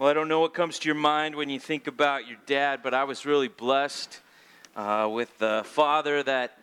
[0.00, 2.80] Well, I don't know what comes to your mind when you think about your dad,
[2.82, 4.20] but I was really blessed
[4.74, 6.56] uh, with the father that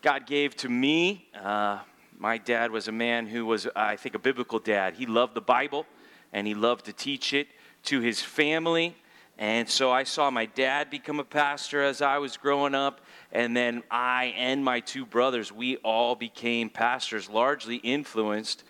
[0.00, 1.26] God gave to me.
[1.34, 1.80] Uh,
[2.16, 4.94] my dad was a man who was, I think, a biblical dad.
[4.94, 5.86] He loved the Bible
[6.32, 7.48] and he loved to teach it
[7.86, 8.94] to his family.
[9.36, 13.00] And so I saw my dad become a pastor as I was growing up.
[13.32, 18.62] And then I and my two brothers, we all became pastors, largely influenced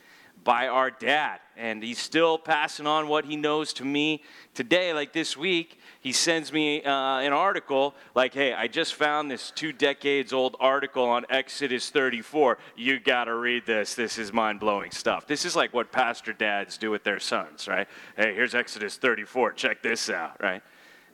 [0.45, 1.41] by our dad.
[1.57, 4.23] And he's still passing on what he knows to me
[4.55, 4.93] today.
[4.93, 9.51] Like this week, he sends me uh, an article like, hey, I just found this
[9.51, 12.59] two decades old article on Exodus 34.
[12.77, 13.95] You got to read this.
[13.95, 15.27] This is mind blowing stuff.
[15.27, 17.88] This is like what pastor dads do with their sons, right?
[18.16, 19.52] Hey, here's Exodus 34.
[19.52, 20.63] Check this out, right?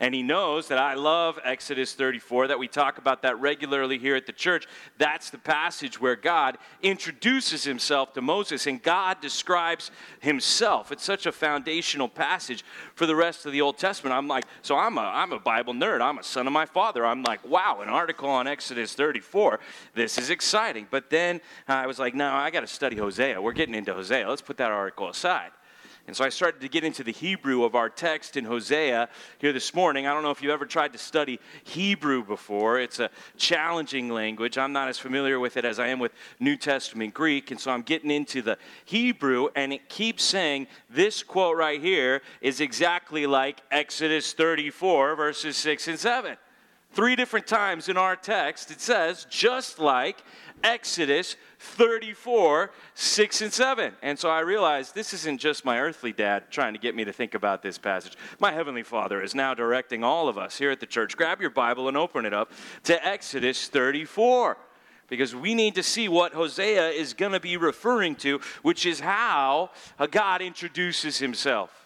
[0.00, 4.16] And he knows that I love Exodus 34, that we talk about that regularly here
[4.16, 4.66] at the church.
[4.96, 9.90] That's the passage where God introduces himself to Moses and God describes
[10.20, 10.90] himself.
[10.90, 12.64] It's such a foundational passage
[12.94, 14.14] for the rest of the Old Testament.
[14.14, 16.00] I'm like, so I'm a, I'm a Bible nerd.
[16.00, 17.04] I'm a son of my father.
[17.04, 19.60] I'm like, wow, an article on Exodus 34.
[19.94, 20.86] This is exciting.
[20.90, 23.40] But then I was like, no, I got to study Hosea.
[23.40, 24.26] We're getting into Hosea.
[24.26, 25.50] Let's put that article aside.
[26.06, 29.52] And so I started to get into the Hebrew of our text in Hosea here
[29.52, 30.06] this morning.
[30.06, 32.80] I don't know if you've ever tried to study Hebrew before.
[32.80, 34.58] It's a challenging language.
[34.58, 37.50] I'm not as familiar with it as I am with New Testament Greek.
[37.50, 42.22] And so I'm getting into the Hebrew, and it keeps saying this quote right here
[42.40, 46.36] is exactly like Exodus 34, verses 6 and 7.
[46.92, 50.24] Three different times in our text, it says, just like
[50.62, 53.92] Exodus 34, 6 and 7.
[54.02, 57.12] And so I realized this isn't just my earthly dad trying to get me to
[57.12, 58.16] think about this passage.
[58.38, 61.16] My heavenly father is now directing all of us here at the church.
[61.16, 62.52] Grab your Bible and open it up
[62.84, 64.56] to Exodus 34
[65.08, 69.00] because we need to see what Hosea is going to be referring to, which is
[69.00, 69.70] how
[70.10, 71.79] God introduces himself.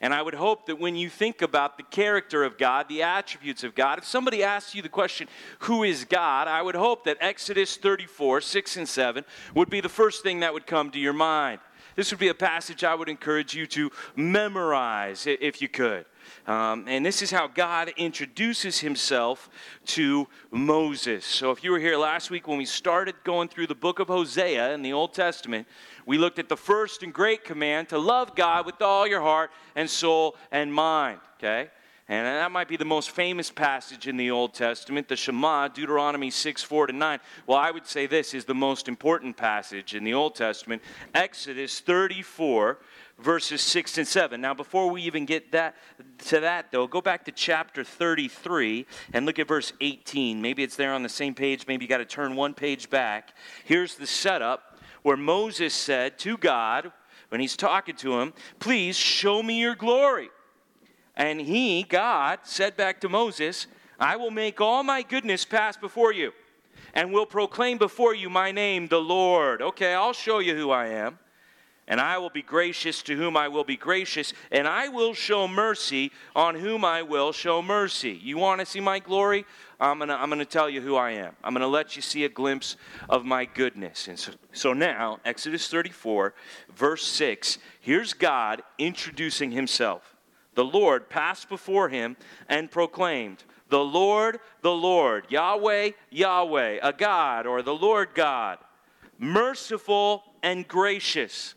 [0.00, 3.64] And I would hope that when you think about the character of God, the attributes
[3.64, 5.26] of God, if somebody asks you the question,
[5.60, 6.48] Who is God?
[6.48, 9.24] I would hope that Exodus 34, 6 and 7
[9.54, 11.60] would be the first thing that would come to your mind.
[11.96, 16.04] This would be a passage I would encourage you to memorize if you could.
[16.46, 19.48] Um, and this is how God introduces himself
[19.86, 21.24] to Moses.
[21.24, 24.08] So, if you were here last week when we started going through the book of
[24.08, 25.66] Hosea in the Old Testament,
[26.06, 29.50] we looked at the first and great command to love God with all your heart
[29.74, 31.68] and soul and mind, okay?
[32.08, 36.30] And that might be the most famous passage in the Old Testament, the Shema, Deuteronomy
[36.30, 37.18] 6, 4 to 9.
[37.48, 41.80] Well, I would say this is the most important passage in the Old Testament, Exodus
[41.80, 42.78] 34,
[43.18, 44.40] verses 6 and 7.
[44.40, 45.74] Now, before we even get that
[46.26, 50.40] to that, though, go back to chapter 33 and look at verse 18.
[50.40, 51.66] Maybe it's there on the same page.
[51.66, 53.34] Maybe you got to turn one page back.
[53.64, 54.75] Here's the setup
[55.06, 56.90] where Moses said to God,
[57.28, 60.30] when he's talking to him, Please show me your glory.
[61.14, 63.68] And he, God, said back to Moses,
[64.00, 66.32] I will make all my goodness pass before you
[66.92, 69.62] and will proclaim before you my name, the Lord.
[69.62, 71.20] Okay, I'll show you who I am.
[71.86, 75.46] And I will be gracious to whom I will be gracious, and I will show
[75.46, 78.18] mercy on whom I will show mercy.
[78.20, 79.46] You want to see my glory?
[79.78, 81.34] I'm going to I'm going to tell you who I am.
[81.44, 82.76] I'm going to let you see a glimpse
[83.08, 84.08] of my goodness.
[84.08, 86.34] And so, so now, Exodus 34,
[86.74, 90.16] verse 6, here's God introducing himself.
[90.54, 92.16] The Lord passed before him
[92.48, 98.58] and proclaimed, The Lord, the Lord, Yahweh, Yahweh, a God, or the Lord God,
[99.18, 101.54] merciful and gracious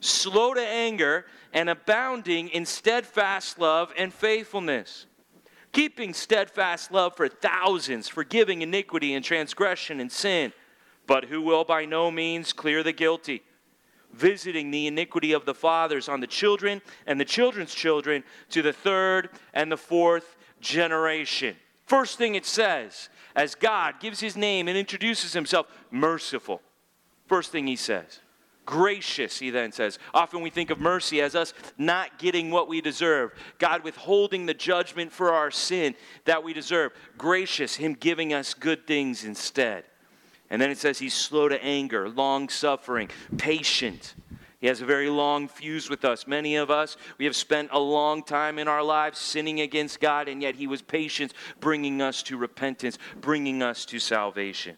[0.00, 5.06] slow to anger, and abounding in steadfast love and faithfulness.
[5.72, 10.52] Keeping steadfast love for thousands, forgiving iniquity and transgression and sin,
[11.06, 13.42] but who will by no means clear the guilty.
[14.12, 18.72] Visiting the iniquity of the fathers on the children and the children's children to the
[18.72, 21.56] third and the fourth generation.
[21.86, 26.60] First thing it says, as God gives his name and introduces himself, merciful.
[27.26, 28.18] First thing he says
[28.70, 29.98] gracious, he then says.
[30.14, 34.54] Often we think of mercy as us not getting what we deserve, God withholding the
[34.54, 36.92] judgment for our sin that we deserve.
[37.18, 39.84] Gracious, him giving us good things instead.
[40.50, 44.14] And then it says he's slow to anger, long suffering, patient.
[44.60, 46.28] He has a very long fuse with us.
[46.28, 50.28] Many of us, we have spent a long time in our lives sinning against God,
[50.28, 54.76] and yet He was patient, bringing us to repentance, bringing us to salvation.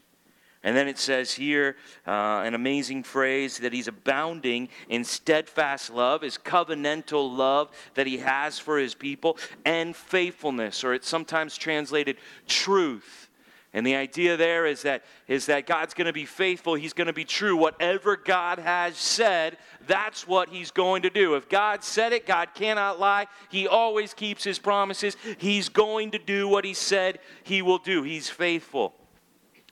[0.64, 1.76] And then it says here
[2.06, 8.18] uh, an amazing phrase that he's abounding in steadfast love, his covenantal love that he
[8.18, 12.16] has for his people, and faithfulness, or it's sometimes translated
[12.46, 13.28] truth.
[13.74, 16.74] And the idea there is that, is that God's going to be faithful.
[16.74, 17.56] He's going to be true.
[17.56, 19.56] Whatever God has said,
[19.86, 21.36] that's what He's going to do.
[21.36, 23.28] If God said it, God cannot lie.
[23.48, 25.16] He always keeps His promises.
[25.38, 28.02] He's going to do what He said He will do.
[28.02, 28.94] He's faithful.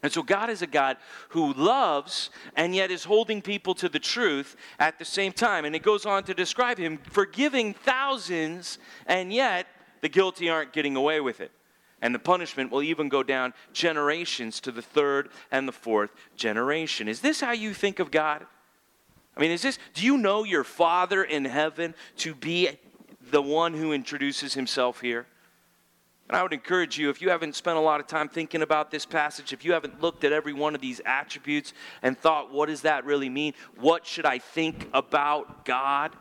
[0.02, 0.97] And so God is a God
[1.31, 5.64] who loves and yet is holding people to the truth at the same time.
[5.64, 9.67] And it goes on to describe Him forgiving thousands, and yet
[10.00, 11.52] the guilty aren't getting away with it.
[12.02, 17.08] And the punishment will even go down generations to the third and the fourth generation.
[17.08, 18.46] Is this how you think of God?
[19.37, 22.70] I mean, is this, do you know your Father in heaven to be
[23.31, 25.26] the one who introduces himself here?
[26.31, 28.93] And I would encourage you, if you haven't spent a lot of time thinking about
[28.93, 31.73] this passage, if you haven't looked at every one of these attributes
[32.03, 33.53] and thought, what does that really mean?
[33.81, 36.15] What should I think about God?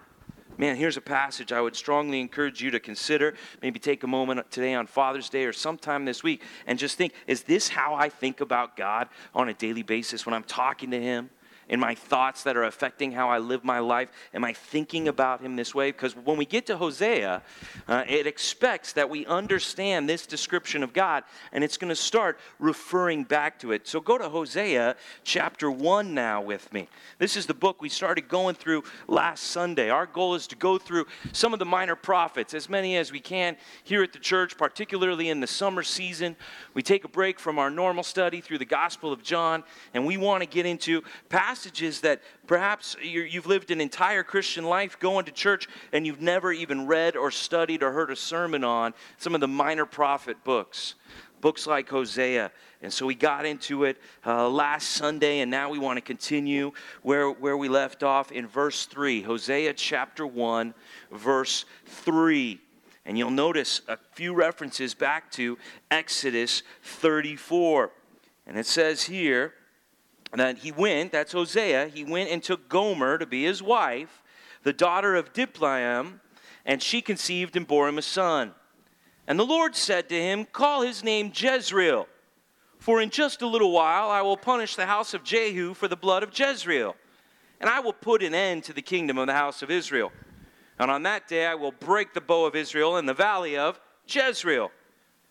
[0.58, 3.36] man, here's a passage I would strongly encourage you to consider.
[3.62, 7.14] Maybe take a moment today on Father's Day or sometime this week and just think
[7.28, 11.00] is this how I think about God on a daily basis when I'm talking to
[11.00, 11.30] Him?
[11.70, 14.12] In my thoughts that are affecting how I live my life?
[14.34, 15.92] Am I thinking about him this way?
[15.92, 17.44] Because when we get to Hosea,
[17.88, 22.40] uh, it expects that we understand this description of God, and it's going to start
[22.58, 23.88] referring back to it.
[23.88, 26.90] So go to Hosea chapter 1 now with me.
[27.20, 29.90] This is the book we started going through last Sunday.
[29.90, 33.20] Our goal is to go through some of the minor prophets, as many as we
[33.20, 36.36] can here at the church, particularly in the summer season.
[36.74, 39.64] We take a break from our normal study through the Gospel of John,
[39.94, 44.64] and we want to get into past passages that perhaps you've lived an entire Christian
[44.64, 48.64] life going to church and you've never even read or studied or heard a sermon
[48.64, 50.96] on some of the minor prophet books,
[51.42, 52.50] books like Hosea.
[52.82, 56.72] And so we got into it uh, last Sunday, and now we want to continue
[57.02, 60.74] where, where we left off in verse 3, Hosea chapter 1,
[61.12, 62.58] verse 3.
[63.06, 65.58] And you'll notice a few references back to
[65.92, 67.92] Exodus 34.
[68.48, 69.56] And it says here,
[70.34, 74.22] that he went, that's Hosea, he went and took Gomer to be his wife,
[74.64, 76.20] the daughter of Diblaim,
[76.66, 78.54] and she conceived and bore him a son.
[79.28, 82.08] And the Lord said to him, Call his name Jezreel,
[82.78, 85.96] for in just a little while I will punish the house of Jehu for the
[85.96, 86.96] blood of Jezreel,
[87.60, 90.12] and I will put an end to the kingdom of the house of Israel.
[90.80, 93.80] And on that day I will break the bow of Israel in the valley of
[94.08, 94.72] Jezreel.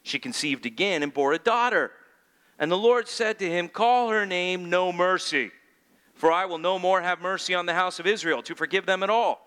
[0.03, 1.91] She conceived again and bore a daughter.
[2.59, 5.53] And the Lord said to him, Call her name No Mercy,
[6.15, 9.03] for I will no more have mercy on the house of Israel to forgive them
[9.03, 9.45] at all.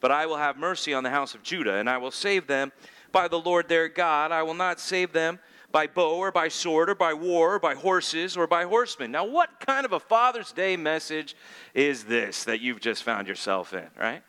[0.00, 2.72] But I will have mercy on the house of Judah, and I will save them
[3.12, 4.32] by the Lord their God.
[4.32, 5.38] I will not save them
[5.70, 9.10] by bow or by sword or by war or by horses or by horsemen.
[9.10, 11.34] Now, what kind of a Father's Day message
[11.72, 14.22] is this that you've just found yourself in, right?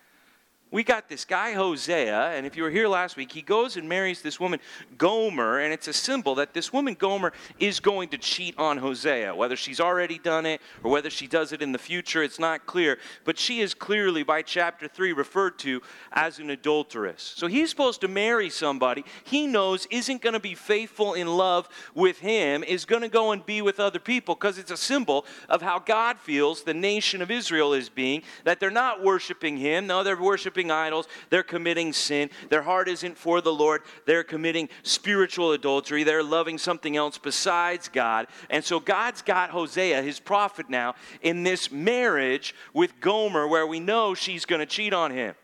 [0.73, 3.87] We got this guy Hosea, and if you were here last week, he goes and
[3.87, 4.59] marries this woman
[4.97, 9.35] Gomer, and it's a symbol that this woman Gomer is going to cheat on Hosea.
[9.35, 12.65] Whether she's already done it or whether she does it in the future, it's not
[12.65, 12.97] clear.
[13.23, 15.79] But she is clearly, by chapter 3, referred to
[16.11, 17.21] as an adulteress.
[17.21, 21.69] So he's supposed to marry somebody he knows isn't going to be faithful in love
[21.93, 25.27] with him, is going to go and be with other people because it's a symbol
[25.49, 29.85] of how God feels the nation of Israel is being, that they're not worshiping him,
[29.85, 32.30] no, they're worshiping worshiping idols, they're committing sin.
[32.50, 33.81] Their heart isn't for the Lord.
[34.06, 36.04] They're committing spiritual adultery.
[36.04, 38.27] They're loving something else besides God.
[38.50, 43.80] And so God's got Hosea, his prophet now, in this marriage with Gomer where we
[43.80, 45.36] know she's going to cheat on him.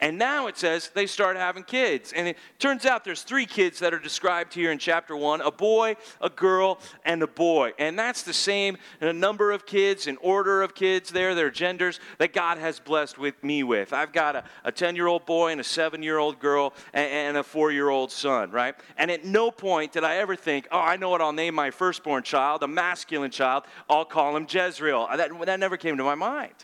[0.00, 2.12] And now it says they start having kids.
[2.12, 5.50] And it turns out there's three kids that are described here in chapter one a
[5.50, 7.72] boy, a girl, and a boy.
[7.78, 12.32] And that's the same number of kids and order of kids there, their genders that
[12.32, 13.92] God has blessed with me with.
[13.92, 17.36] I've got a 10 year old boy and a seven year old girl and, and
[17.36, 18.74] a four year old son, right?
[18.96, 21.70] And at no point did I ever think, oh, I know what I'll name my
[21.70, 23.64] firstborn child, a masculine child.
[23.88, 25.08] I'll call him Jezreel.
[25.14, 26.54] That, that never came to my mind.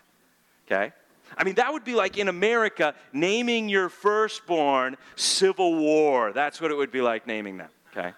[0.67, 0.93] Okay?
[1.37, 6.33] I mean, that would be like in America naming your firstborn Civil War.
[6.33, 8.15] That's what it would be like naming them, okay?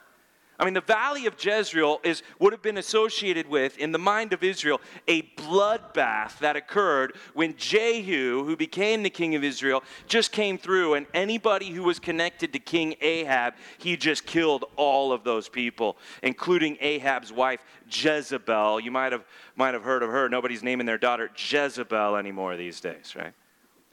[0.61, 4.33] I mean, the valley of Jezreel is would have been associated with, in the mind
[4.33, 10.33] of Israel, a bloodbath that occurred when Jehu, who became the king of Israel, just
[10.33, 15.23] came through, and anybody who was connected to King Ahab, he just killed all of
[15.23, 18.81] those people, including Ahab's wife Jezebel.
[18.81, 19.25] You might have
[19.55, 20.29] might have heard of her.
[20.29, 23.33] Nobody's naming their daughter Jezebel anymore these days, right?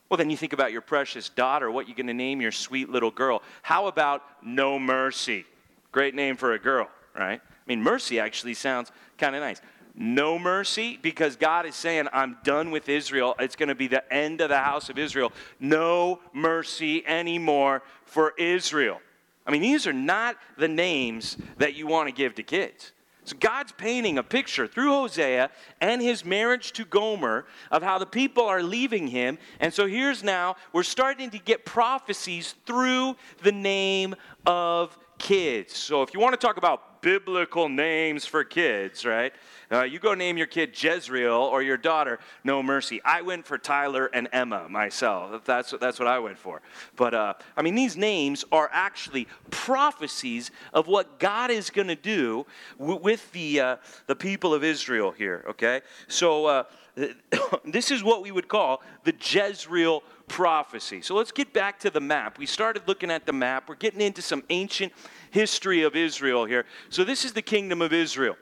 [0.09, 1.69] Well, then you think about your precious daughter.
[1.69, 3.43] What you going to name your sweet little girl?
[3.61, 5.45] How about No Mercy?
[5.95, 7.39] Great name for a girl, right?
[7.41, 9.61] I mean, mercy actually sounds kind of nice.
[9.95, 13.33] No mercy, because God is saying, I'm done with Israel.
[13.39, 15.31] It's going to be the end of the house of Israel.
[15.57, 18.99] No mercy anymore for Israel.
[19.47, 22.91] I mean, these are not the names that you want to give to kids.
[23.23, 25.49] So God's painting a picture through Hosea
[25.79, 29.37] and his marriage to Gomer of how the people are leaving him.
[29.61, 34.13] And so here's now, we're starting to get prophecies through the name
[34.45, 35.75] of kids.
[35.75, 39.31] So if you want to talk about biblical names for kids, right?
[39.71, 42.99] Uh, you go name your kid Jezreel or your daughter No Mercy.
[43.05, 45.45] I went for Tyler and Emma myself.
[45.45, 46.63] That's, that's what I went for.
[46.95, 51.95] But uh, I mean, these names are actually prophecies of what God is going to
[51.95, 52.47] do
[52.79, 53.75] w- with the, uh,
[54.07, 55.81] the people of Israel here, okay?
[56.07, 56.63] So uh,
[57.65, 61.01] this is what we would call the Jezreel prophecy.
[61.01, 62.37] So let's get back to the map.
[62.37, 63.69] We started looking at the map.
[63.69, 64.93] We're getting into some ancient
[65.31, 66.65] history of Israel here.
[66.89, 68.35] So this is the kingdom of Israel.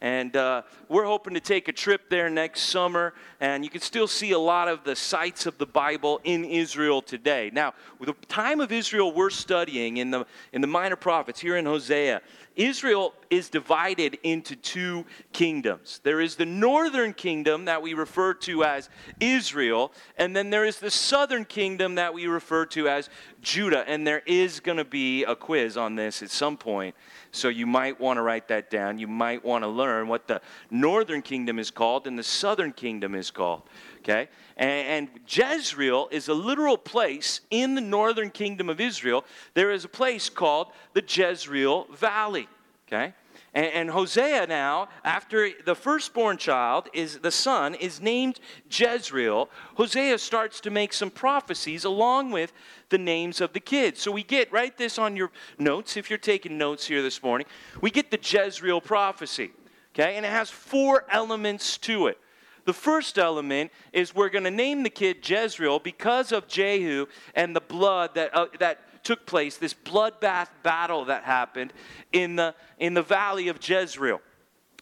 [0.00, 4.06] And uh, we're hoping to take a trip there next summer, and you can still
[4.06, 7.50] see a lot of the sites of the Bible in Israel today.
[7.52, 11.56] Now, with the time of Israel we're studying in the, in the Minor Prophets here
[11.56, 12.20] in Hosea,
[12.56, 16.00] Israel is divided into two kingdoms.
[16.02, 18.88] There is the northern kingdom that we refer to as
[19.20, 23.10] Israel, and then there is the southern kingdom that we refer to as
[23.42, 23.84] Judah.
[23.86, 26.94] And there is going to be a quiz on this at some point,
[27.30, 28.98] so you might want to write that down.
[28.98, 33.14] You might want to learn what the northern kingdom is called and the southern kingdom
[33.14, 33.62] is called.
[34.08, 34.28] Okay?
[34.56, 39.24] And, and Jezreel is a literal place in the northern kingdom of Israel.
[39.54, 42.48] There is a place called the Jezreel Valley.
[42.86, 43.14] Okay?
[43.52, 48.38] And, and, Hosea now, after the firstborn child is the son, is named
[48.70, 49.48] Jezreel.
[49.74, 52.52] Hosea starts to make some prophecies along with
[52.90, 54.00] the names of the kids.
[54.00, 57.46] So we get, write this on your notes if you're taking notes here this morning.
[57.80, 59.50] We get the Jezreel prophecy.
[59.94, 60.16] Okay?
[60.16, 62.18] And it has four elements to it.
[62.66, 67.54] The first element is we're going to name the kid Jezreel because of Jehu and
[67.56, 71.72] the blood that, uh, that took place, this bloodbath battle that happened
[72.12, 74.20] in the, in the valley of Jezreel.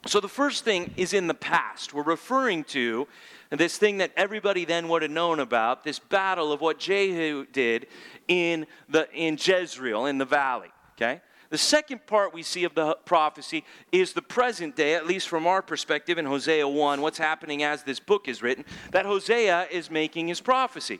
[0.06, 1.92] So the first thing is in the past.
[1.92, 3.06] We're referring to
[3.50, 7.86] this thing that everybody then would have known about, this battle of what Jehu did
[8.28, 10.72] in, the, in Jezreel, in the valley.
[10.96, 11.20] Okay?
[11.54, 15.46] The second part we see of the prophecy is the present day, at least from
[15.46, 19.88] our perspective in Hosea 1, what's happening as this book is written, that Hosea is
[19.88, 20.98] making his prophecy.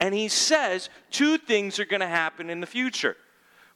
[0.00, 3.16] And he says two things are going to happen in the future.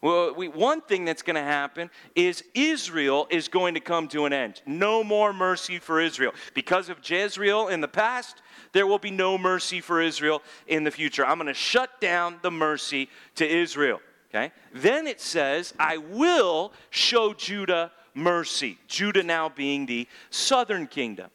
[0.03, 4.25] Well, we, one thing that's going to happen is Israel is going to come to
[4.25, 4.63] an end.
[4.67, 6.33] No more mercy for Israel.
[6.55, 8.43] Because of Jezreel in the past,
[8.73, 11.25] there will be no mercy for Israel in the future.
[11.25, 14.01] I'm going to shut down the mercy to Israel.
[14.31, 14.53] Okay?
[14.73, 18.79] Then it says, I will show Judah mercy.
[18.89, 21.31] Judah now being the southern kingdom.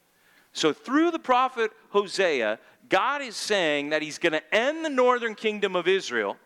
[0.54, 5.36] So through the prophet Hosea, God is saying that he's going to end the northern
[5.36, 6.38] kingdom of Israel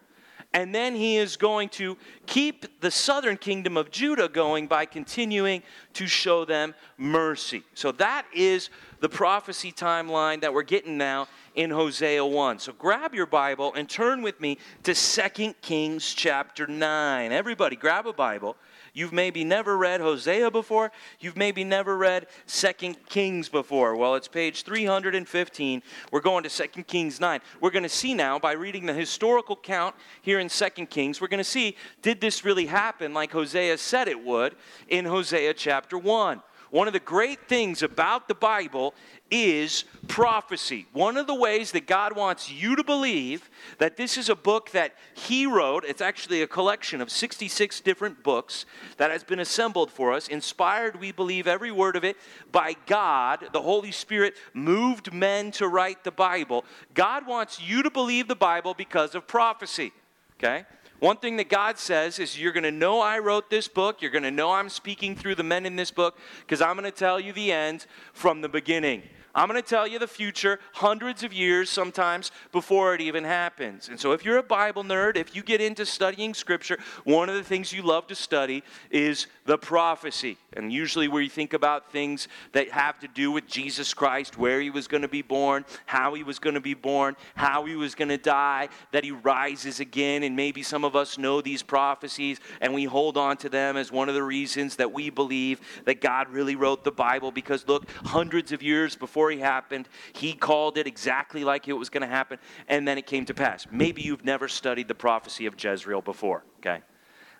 [0.55, 1.97] and then he is going to
[2.27, 5.61] keep the southern kingdom of Judah going by continuing
[5.93, 7.61] to show them mercy.
[7.73, 8.69] So that is
[9.01, 12.59] the prophecy timeline that we're getting now in Hosea 1.
[12.59, 17.33] So grab your Bible and turn with me to 2 Kings chapter 9.
[17.33, 18.55] Everybody, grab a Bible.
[18.95, 20.89] You've maybe never read Hosea before.
[21.19, 23.97] You've maybe never read Second Kings before.
[23.97, 25.83] Well, it's page 315.
[26.11, 27.41] We're going to Second Kings 9.
[27.59, 31.27] We're going to see now, by reading the historical count here in Second Kings, we're
[31.27, 34.55] going to see did this really happen like Hosea said it would
[34.87, 36.41] in Hosea chapter 1.
[36.71, 38.93] One of the great things about the Bible
[39.31, 40.85] is prophecy.
[40.93, 44.71] One of the ways that God wants you to believe that this is a book
[44.71, 48.65] that He wrote, it's actually a collection of 66 different books
[48.97, 52.17] that has been assembled for us, inspired, we believe, every word of it
[52.51, 53.47] by God.
[53.51, 56.65] The Holy Spirit moved men to write the Bible.
[56.93, 59.91] God wants you to believe the Bible because of prophecy,
[60.37, 60.65] okay?
[60.99, 64.01] One thing that God says is you're going to know I wrote this book.
[64.01, 66.89] You're going to know I'm speaking through the men in this book because I'm going
[66.89, 69.03] to tell you the end from the beginning.
[69.35, 73.89] I'm going to tell you the future hundreds of years sometimes before it even happens.
[73.89, 77.35] And so, if you're a Bible nerd, if you get into studying Scripture, one of
[77.35, 80.37] the things you love to study is the prophecy.
[80.53, 84.61] And usually, where you think about things that have to do with Jesus Christ, where
[84.61, 87.75] he was going to be born, how he was going to be born, how he
[87.75, 90.23] was going to die, that he rises again.
[90.23, 93.91] And maybe some of us know these prophecies and we hold on to them as
[93.91, 97.89] one of the reasons that we believe that God really wrote the Bible because, look,
[98.05, 99.89] hundreds of years before story happened.
[100.13, 103.33] He called it exactly like it was going to happen, and then it came to
[103.33, 103.65] pass.
[103.71, 106.83] Maybe you've never studied the prophecy of Jezreel before, okay?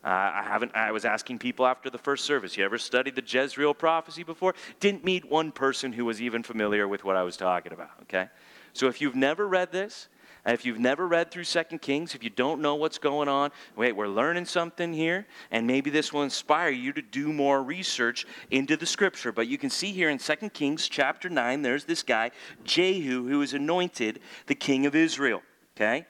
[0.04, 0.72] Uh, I haven't.
[0.75, 2.58] I was asking people after the first service.
[2.58, 4.56] You ever studied the Jezreel prophecy before?
[4.80, 7.92] Didn't meet one person who was even familiar with what I was talking about.
[8.04, 8.30] Okay,
[8.74, 10.08] so if you've never read this,
[10.54, 13.94] if you've never read through Second Kings, if you don't know what's going on, wait,
[13.96, 18.78] we're learning something here, and maybe this will inspire you to do more research into
[18.78, 19.32] the scripture.
[19.32, 22.32] But you can see here in Second Kings chapter 9, there's this guy,
[22.64, 25.42] Jehu, who is anointed the king of Israel.
[25.75, 26.06] Okay?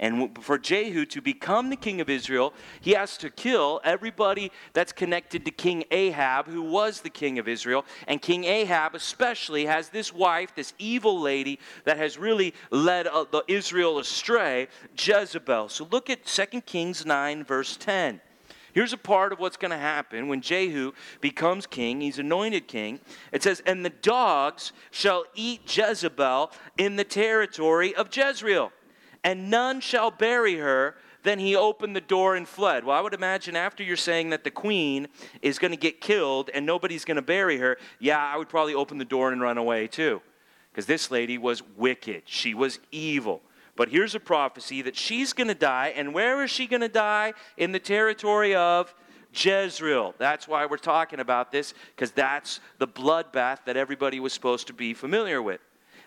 [0.00, 4.92] And for Jehu to become the king of Israel, he has to kill everybody that's
[4.92, 7.84] connected to King Ahab, who was the king of Israel.
[8.08, 13.26] And King Ahab, especially, has this wife, this evil lady that has really led uh,
[13.46, 15.68] Israel astray, Jezebel.
[15.68, 18.22] So look at 2 Kings 9, verse 10.
[18.72, 22.00] Here's a part of what's going to happen when Jehu becomes king.
[22.00, 23.00] He's anointed king.
[23.32, 28.72] It says, And the dogs shall eat Jezebel in the territory of Jezreel
[29.24, 30.96] and none shall bury her.
[31.22, 32.84] Then he opened the door and fled.
[32.84, 35.08] Well, I would imagine after you're saying that the queen
[35.42, 38.74] is going to get killed and nobody's going to bury her, yeah, I would probably
[38.74, 40.22] open the door and run away too.
[40.70, 43.42] Because this lady was wicked, she was evil.
[43.76, 45.92] But here's a prophecy that she's going to die.
[45.96, 47.34] And where is she going to die?
[47.56, 48.94] In the territory of
[49.32, 50.14] Jezreel.
[50.18, 54.72] That's why we're talking about this, because that's the bloodbath that everybody was supposed to
[54.72, 55.60] be familiar with.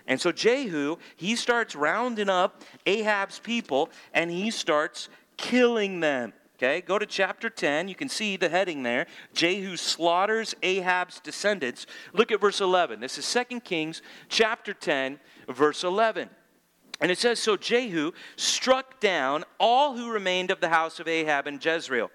[0.08, 6.34] And so Jehu, he starts rounding up Ahab's people and he starts killing them.
[6.58, 7.88] Okay, go to chapter 10.
[7.88, 9.08] You can see the heading there.
[9.34, 11.86] Jehu slaughters Ahab's descendants.
[12.14, 13.00] Look at verse 11.
[13.00, 15.20] This is 2 Kings chapter 10,
[15.50, 16.30] verse 11.
[17.02, 21.48] And it says So Jehu struck down all who remained of the house of Ahab
[21.48, 22.12] in Jezreel.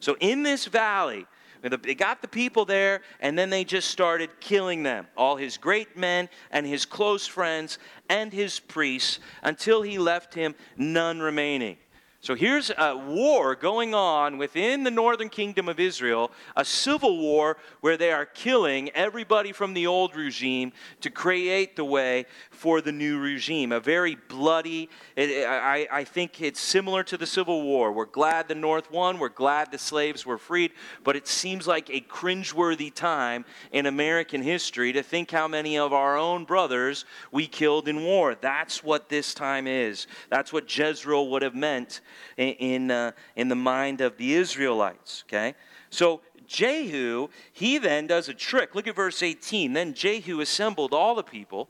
[0.00, 1.26] So in this valley,
[1.62, 5.06] they got the people there, and then they just started killing them.
[5.16, 7.78] All his great men and his close friends
[8.08, 11.76] and his priests, until he left him none remaining.
[12.22, 17.56] So here's a war going on within the northern kingdom of Israel, a civil war
[17.80, 22.92] where they are killing everybody from the old regime to create the way for the
[22.92, 23.72] new regime.
[23.72, 24.88] A very bloody,
[25.18, 27.90] I, I think it's similar to the Civil War.
[27.90, 30.70] We're glad the North won, we're glad the slaves were freed,
[31.02, 35.92] but it seems like a cringeworthy time in American history to think how many of
[35.92, 38.36] our own brothers we killed in war.
[38.36, 40.06] That's what this time is.
[40.28, 42.00] That's what Jezreel would have meant
[42.36, 45.24] in, uh, in the mind of the Israelites.
[45.28, 45.54] Okay?
[45.90, 48.74] So Jehu, he then does a trick.
[48.74, 49.72] Look at verse 18.
[49.72, 51.68] Then Jehu assembled all the people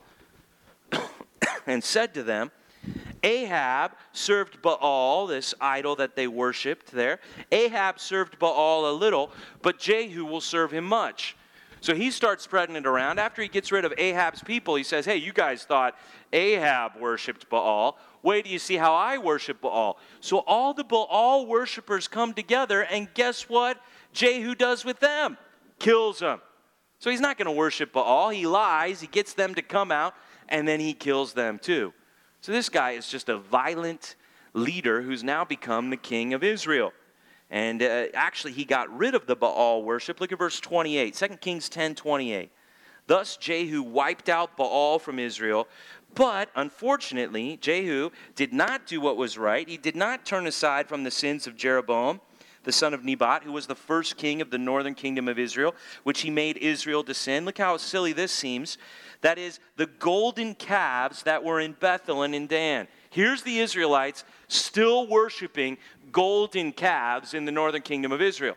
[1.66, 2.50] and said to them,
[3.22, 7.20] Ahab served Baal, this idol that they worshiped there.
[7.52, 9.30] Ahab served Baal a little,
[9.62, 11.36] but Jehu will serve him much.
[11.80, 13.18] So he starts spreading it around.
[13.18, 15.96] After he gets rid of Ahab's people, he says, Hey, you guys thought
[16.32, 17.98] Ahab worshiped Baal.
[18.22, 19.98] Wait you see how I worship Baal.
[20.20, 23.80] So all the Baal worshippers come together, and guess what
[24.12, 25.36] Jehu does with them?
[25.78, 26.40] Kills them.
[26.98, 28.30] So he's not going to worship Baal.
[28.30, 30.14] He lies, he gets them to come out,
[30.48, 31.92] and then he kills them too.
[32.40, 34.16] So this guy is just a violent
[34.54, 36.92] leader who's now become the king of Israel.
[37.50, 40.20] And uh, actually, he got rid of the Baal worship.
[40.20, 42.50] Look at verse 28, 2 Kings 10 28.
[43.06, 45.68] Thus Jehu wiped out Baal from Israel.
[46.14, 49.68] But unfortunately, Jehu did not do what was right.
[49.68, 52.20] He did not turn aside from the sins of Jeroboam,
[52.64, 55.74] the son of Nebat, who was the first king of the northern kingdom of Israel,
[56.02, 57.44] which he made Israel to sin.
[57.44, 58.76] Look how silly this seems.
[59.22, 62.88] That is, the golden calves that were in Bethel and in Dan.
[63.10, 65.78] Here's the Israelites still worshiping
[66.10, 68.56] golden calves in the northern kingdom of Israel.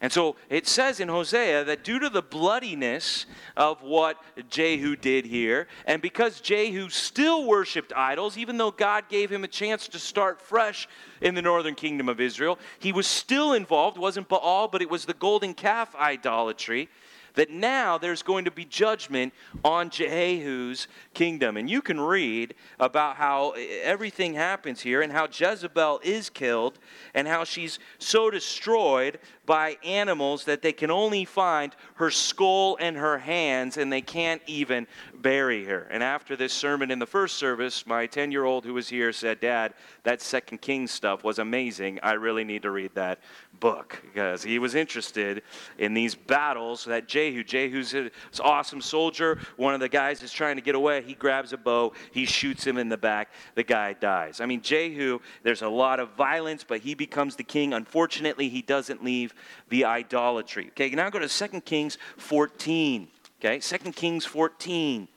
[0.00, 3.24] And so it says in Hosea that due to the bloodiness
[3.56, 4.18] of what
[4.50, 9.48] Jehu did here, and because Jehu still worshiped idols, even though God gave him a
[9.48, 10.86] chance to start fresh
[11.22, 13.96] in the northern kingdom of Israel, he was still involved.
[13.96, 16.90] It wasn't Baal, but it was the golden calf idolatry
[17.36, 19.32] that now there's going to be judgment
[19.64, 21.56] on Jehu's kingdom.
[21.56, 26.78] And you can read about how everything happens here and how Jezebel is killed
[27.14, 32.96] and how she's so destroyed by animals that they can only find her skull and
[32.96, 35.86] her hands, and they can't even bury her.
[35.90, 39.12] And after this sermon in the first service, my 10 year old who was here
[39.12, 42.00] said, Dad, that Second Kings stuff was amazing.
[42.02, 43.20] I really need to read that
[43.60, 45.42] book because he was interested
[45.78, 49.38] in these battles that Jehu, Jehu's an awesome soldier.
[49.56, 51.02] One of the guys is trying to get away.
[51.02, 53.30] He grabs a bow, he shoots him in the back.
[53.54, 54.40] The guy dies.
[54.40, 57.72] I mean, Jehu, there's a lot of violence, but he becomes the king.
[57.72, 59.34] Unfortunately, he doesn't leave
[59.68, 60.68] the idolatry.
[60.68, 63.08] Okay, now go to 2 Kings 14.
[63.40, 65.08] Okay, 2 Kings 14.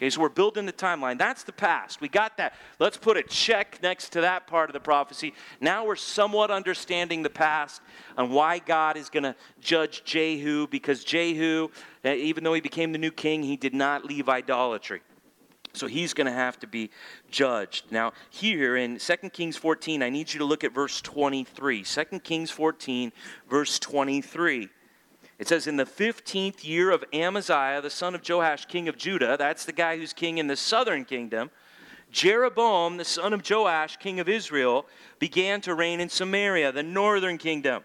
[0.00, 1.18] Okay, so we're building the timeline.
[1.18, 2.00] That's the past.
[2.00, 2.54] We got that.
[2.78, 5.34] Let's put a check next to that part of the prophecy.
[5.60, 7.82] Now we're somewhat understanding the past
[8.16, 11.68] and why God is going to judge Jehu because Jehu,
[12.02, 15.02] eh, even though he became the new king, he did not leave idolatry.
[15.74, 16.88] So he's going to have to be
[17.30, 17.92] judged.
[17.92, 21.82] Now, here in 2 Kings 14, I need you to look at verse 23.
[21.82, 23.12] 2 Kings 14,
[23.50, 24.70] verse 23.
[25.40, 29.36] It says, In the 15th year of Amaziah, the son of Joash, king of Judah,
[29.38, 31.50] that's the guy who's king in the southern kingdom,
[32.12, 34.86] Jeroboam, the son of Joash, king of Israel,
[35.18, 37.84] began to reign in Samaria, the northern kingdom.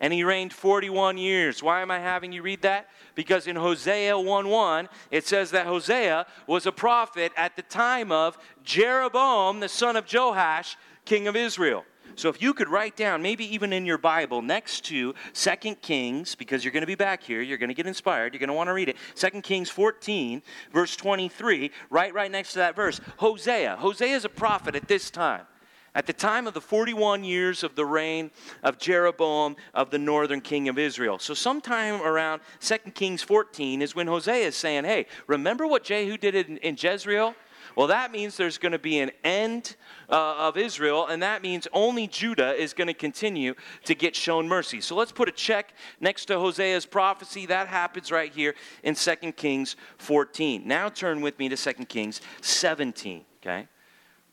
[0.00, 1.62] And he reigned 41 years.
[1.62, 2.88] Why am I having you read that?
[3.14, 8.10] Because in Hosea 1 1, it says that Hosea was a prophet at the time
[8.10, 11.84] of Jeroboam, the son of Joash, king of Israel.
[12.16, 16.34] So if you could write down, maybe even in your Bible, next to Second Kings,
[16.34, 18.54] because you're going to be back here, you're going to get inspired, you're going to
[18.54, 18.96] want to read it.
[19.14, 23.00] Second Kings 14, verse 23, right right next to that verse.
[23.16, 23.76] Hosea.
[23.76, 25.46] Hosea is a prophet at this time.
[25.94, 28.30] At the time of the 41 years of the reign
[28.62, 31.18] of Jeroboam of the northern king of Israel.
[31.18, 36.16] So, sometime around 2 Kings 14 is when Hosea is saying, Hey, remember what Jehu
[36.16, 37.34] did in, in Jezreel?
[37.76, 39.76] Well, that means there's going to be an end
[40.08, 43.54] uh, of Israel, and that means only Judah is going to continue
[43.84, 44.80] to get shown mercy.
[44.80, 47.46] So let's put a check next to Hosea's prophecy.
[47.46, 50.66] That happens right here in 2 Kings 14.
[50.66, 53.68] Now turn with me to 2 Kings 17, okay?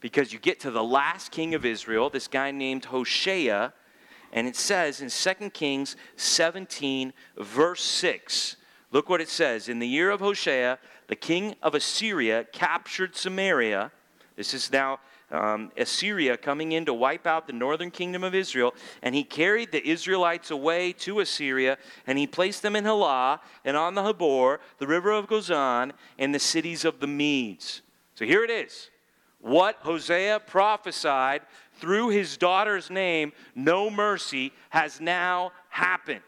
[0.02, 3.72] Because you get to the last king of Israel, this guy named Hoshea,
[4.32, 8.58] and it says in 2 Kings 17, verse 6.
[8.92, 9.70] Look what it says.
[9.70, 10.78] In the year of Hoshea,
[11.10, 13.92] the king of Assyria captured Samaria.
[14.36, 15.00] This is now
[15.32, 18.76] um, Assyria coming in to wipe out the northern kingdom of Israel.
[19.02, 23.76] And he carried the Israelites away to Assyria, and he placed them in Halah and
[23.76, 27.82] on the Habor, the river of Gozan, and the cities of the Medes.
[28.14, 28.92] So here it is.
[29.42, 31.42] What Hosea prophesied
[31.74, 36.22] through his daughter's name, no mercy, has now happened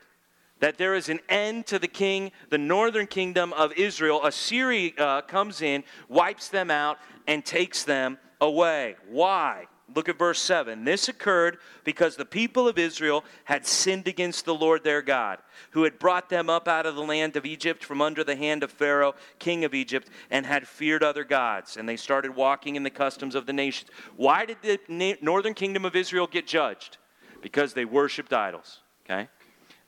[0.61, 4.23] that there is an end to the king, the northern kingdom of Israel.
[4.23, 6.97] Assyria uh, comes in, wipes them out,
[7.27, 8.95] and takes them away.
[9.09, 9.67] Why?
[9.93, 10.85] Look at verse 7.
[10.85, 15.39] This occurred because the people of Israel had sinned against the Lord their God,
[15.71, 18.63] who had brought them up out of the land of Egypt from under the hand
[18.63, 21.75] of Pharaoh, king of Egypt, and had feared other gods.
[21.75, 23.91] And they started walking in the customs of the nations.
[24.15, 26.97] Why did the northern kingdom of Israel get judged?
[27.41, 28.79] Because they worshiped idols.
[29.03, 29.27] Okay?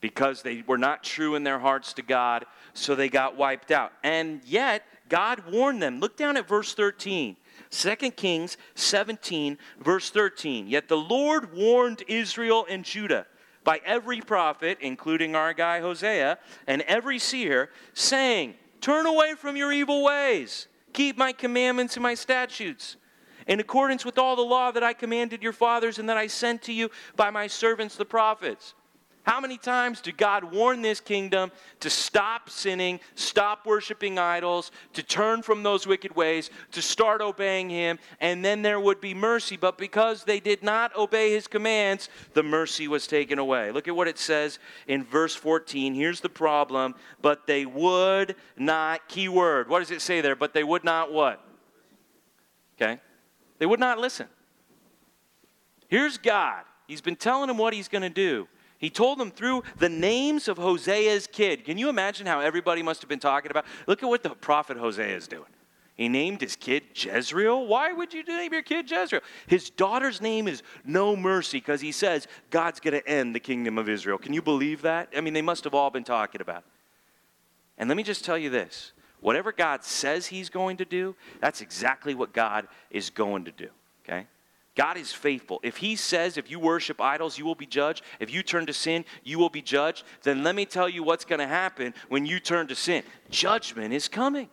[0.04, 3.94] Because they were not true in their hearts to God, so they got wiped out.
[4.04, 6.02] And yet, God warned them.
[6.02, 7.38] Look down at verse 13.
[7.70, 10.68] 2 Kings 17, verse 13.
[10.68, 13.28] Yet the Lord warned Israel and Judah
[13.64, 16.38] by every prophet, including our guy Hosea,
[16.68, 22.14] and every seer, saying, Turn away from your evil ways, keep my commandments and my
[22.14, 22.98] statutes.
[23.48, 26.62] In accordance with all the law that I commanded your fathers and that I sent
[26.64, 28.74] to you by my servants the prophets.
[29.24, 35.02] How many times did God warn this kingdom to stop sinning, stop worshiping idols, to
[35.02, 39.56] turn from those wicked ways, to start obeying Him, and then there would be mercy?
[39.56, 43.72] But because they did not obey His commands, the mercy was taken away.
[43.72, 45.94] Look at what it says in verse 14.
[45.94, 46.94] Here's the problem.
[47.22, 49.70] But they would not, key word.
[49.70, 50.36] What does it say there?
[50.36, 51.42] But they would not what?
[52.76, 53.00] Okay?
[53.58, 54.28] They would not listen.
[55.88, 56.66] Here's God.
[56.88, 58.50] He's been telling them what He's going to do.
[58.84, 61.64] He told them through the names of Hosea's kid.
[61.64, 63.64] Can you imagine how everybody must have been talking about?
[63.88, 65.48] Look at what the prophet Hosea is doing.
[65.96, 67.66] He named his kid Jezreel.
[67.66, 69.22] Why would you name your kid Jezreel?
[69.48, 73.78] His daughter's name is No Mercy because he says God's going to end the kingdom
[73.78, 74.18] of Israel.
[74.18, 75.08] Can you believe that?
[75.16, 76.72] I mean, they must have all been talking about it.
[77.78, 78.92] And let me just tell you this
[79.22, 83.70] whatever God says he's going to do, that's exactly what God is going to do.
[84.04, 84.28] Okay?
[84.76, 85.60] God is faithful.
[85.64, 88.04] If He says, if you worship idols, you will be judged.
[88.20, 90.04] If you turn to sin, you will be judged.
[90.24, 93.94] Then let me tell you what's going to happen when you turn to sin judgment
[93.94, 94.50] is coming.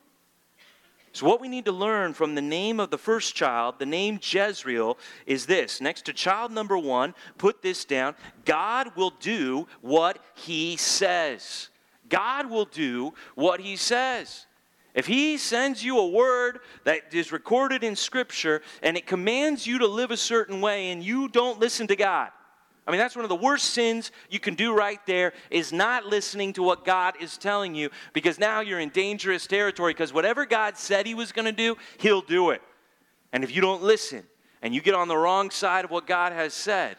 [1.12, 4.20] So, what we need to learn from the name of the first child, the name
[4.22, 5.80] Jezreel, is this.
[5.80, 11.68] Next to child number one, put this down God will do what He says.
[12.09, 14.46] God will do what He says.
[14.94, 19.79] If he sends you a word that is recorded in Scripture and it commands you
[19.79, 22.31] to live a certain way and you don't listen to God,
[22.87, 26.07] I mean, that's one of the worst sins you can do right there is not
[26.07, 30.44] listening to what God is telling you because now you're in dangerous territory because whatever
[30.44, 32.62] God said he was going to do, he'll do it.
[33.33, 34.24] And if you don't listen
[34.61, 36.96] and you get on the wrong side of what God has said,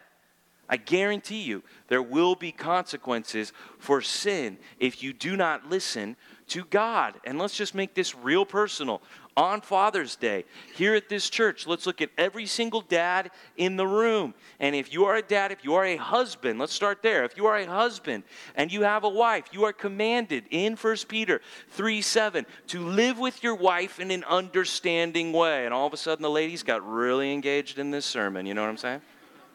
[0.69, 6.15] I guarantee you there will be consequences for sin if you do not listen
[6.51, 7.15] to God.
[7.23, 9.01] And let's just make this real personal.
[9.37, 10.43] on Father's Day
[10.75, 11.65] here at this church.
[11.65, 14.33] Let's look at every single dad in the room.
[14.59, 17.23] And if you are a dad, if you are a husband, let's start there.
[17.23, 18.23] If you are a husband
[18.55, 23.19] and you have a wife, you are commanded in 1 Peter 3 7 to live
[23.19, 25.63] with your wife in an understanding way.
[25.63, 28.45] And all of a sudden, the ladies got really engaged in this sermon.
[28.45, 29.01] You know what I'm saying?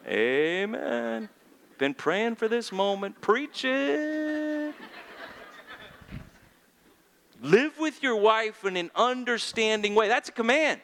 [0.07, 1.29] Amen.
[1.77, 3.21] Been praying for this moment.
[3.21, 4.46] Preach it.
[7.41, 10.07] Live with your wife in an understanding way.
[10.07, 10.81] That's a command.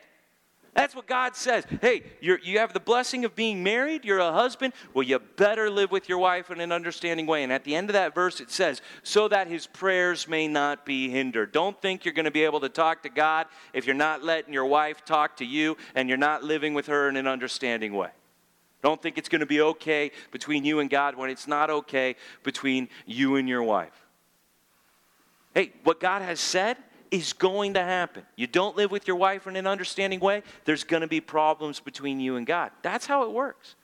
[0.75, 1.65] That's what God says.
[1.81, 4.03] Hey, you have the blessing of being married.
[4.03, 4.73] You're a husband.
[4.95, 7.43] Well, you better live with your wife in an understanding way.
[7.43, 10.83] And at the end of that verse, it says, so that his prayers may not
[10.83, 11.51] be hindered.
[11.51, 14.51] Don't think you're going to be able to talk to God if you're not letting
[14.51, 18.09] your wife talk to you and you're not living with her in an understanding way.
[18.81, 22.15] Don't think it's going to be okay between you and God when it's not okay
[22.41, 24.07] between you and your wife.
[25.53, 26.77] Hey, what God has said
[27.11, 28.23] is going to happen.
[28.35, 31.79] You don't live with your wife in an understanding way, there's going to be problems
[31.79, 32.71] between you and God.
[32.81, 33.75] That's how it works.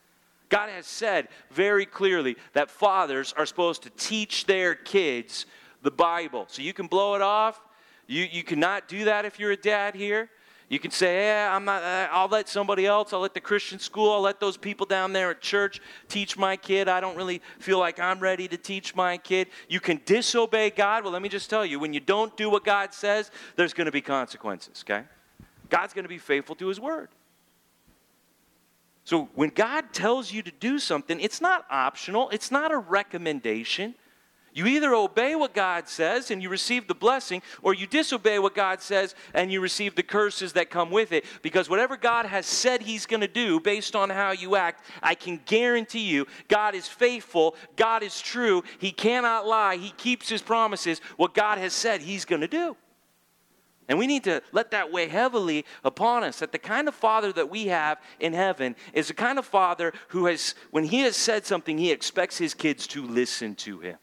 [0.48, 5.46] God has said very clearly that fathers are supposed to teach their kids
[5.82, 6.46] the Bible.
[6.48, 7.60] So you can blow it off.
[8.08, 10.28] You, you cannot do that if you're a dad here.
[10.70, 13.80] You can say, yeah, I'm not, uh, I'll let somebody else, I'll let the Christian
[13.80, 16.88] school, I'll let those people down there at church teach my kid.
[16.88, 19.48] I don't really feel like I'm ready to teach my kid.
[19.68, 21.02] You can disobey God.
[21.02, 23.86] Well, let me just tell you, when you don't do what God says, there's going
[23.86, 25.06] to be consequences, okay?
[25.70, 27.08] God's going to be faithful to his word.
[29.02, 33.96] So when God tells you to do something, it's not optional, it's not a recommendation.
[34.52, 38.54] You either obey what God says and you receive the blessing, or you disobey what
[38.54, 41.24] God says and you receive the curses that come with it.
[41.42, 45.14] Because whatever God has said He's going to do based on how you act, I
[45.14, 50.42] can guarantee you God is faithful, God is true, He cannot lie, He keeps His
[50.42, 51.00] promises.
[51.16, 52.76] What God has said He's going to do.
[53.88, 57.32] And we need to let that weigh heavily upon us that the kind of father
[57.32, 61.16] that we have in heaven is the kind of father who has, when he has
[61.16, 63.96] said something, he expects his kids to listen to him.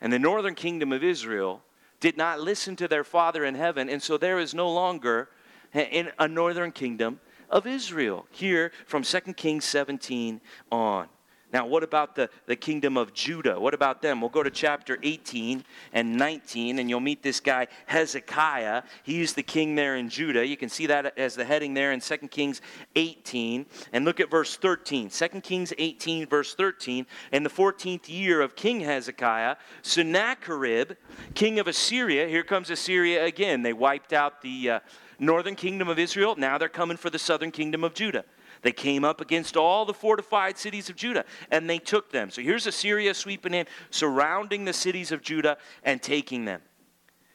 [0.00, 1.62] And the northern kingdom of Israel
[2.00, 5.28] did not listen to their father in heaven, and so there is no longer
[5.74, 8.26] a northern kingdom of Israel.
[8.30, 11.08] Here from 2 Kings 17 on.
[11.50, 13.58] Now, what about the, the kingdom of Judah?
[13.58, 14.20] What about them?
[14.20, 18.82] We'll go to chapter 18 and 19, and you'll meet this guy, Hezekiah.
[19.02, 20.46] He's the king there in Judah.
[20.46, 22.60] You can see that as the heading there in 2 Kings
[22.96, 23.64] 18.
[23.94, 25.08] And look at verse 13.
[25.08, 27.06] 2 Kings 18, verse 13.
[27.32, 30.92] In the 14th year of King Hezekiah, Sennacherib,
[31.34, 33.62] king of Assyria, here comes Assyria again.
[33.62, 34.80] They wiped out the uh,
[35.18, 36.36] northern kingdom of Israel.
[36.36, 38.24] Now they're coming for the southern kingdom of Judah.
[38.62, 42.30] They came up against all the fortified cities of Judah and they took them.
[42.30, 46.60] So here's Assyria sweeping in, surrounding the cities of Judah and taking them.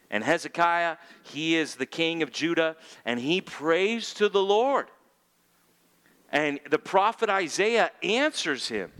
[0.09, 4.85] And Hezekiah, he is the king of Judah, and he prays to the Lord.
[6.31, 8.91] And the prophet Isaiah answers him.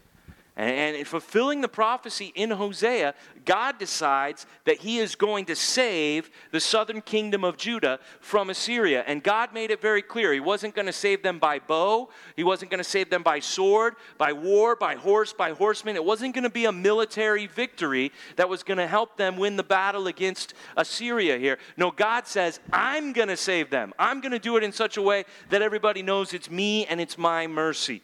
[0.55, 6.29] And in fulfilling the prophecy in Hosea, God decides that he is going to save
[6.51, 9.03] the southern kingdom of Judah from Assyria.
[9.07, 10.31] And God made it very clear.
[10.31, 13.39] He wasn't going to save them by bow, he wasn't going to save them by
[13.39, 15.95] sword, by war, by horse, by horseman.
[15.95, 19.55] It wasn't going to be a military victory that was going to help them win
[19.55, 21.57] the battle against Assyria here.
[21.77, 23.91] No, God says, I'm going to save them.
[23.97, 27.01] I'm going to do it in such a way that everybody knows it's me and
[27.01, 28.03] it's my mercy.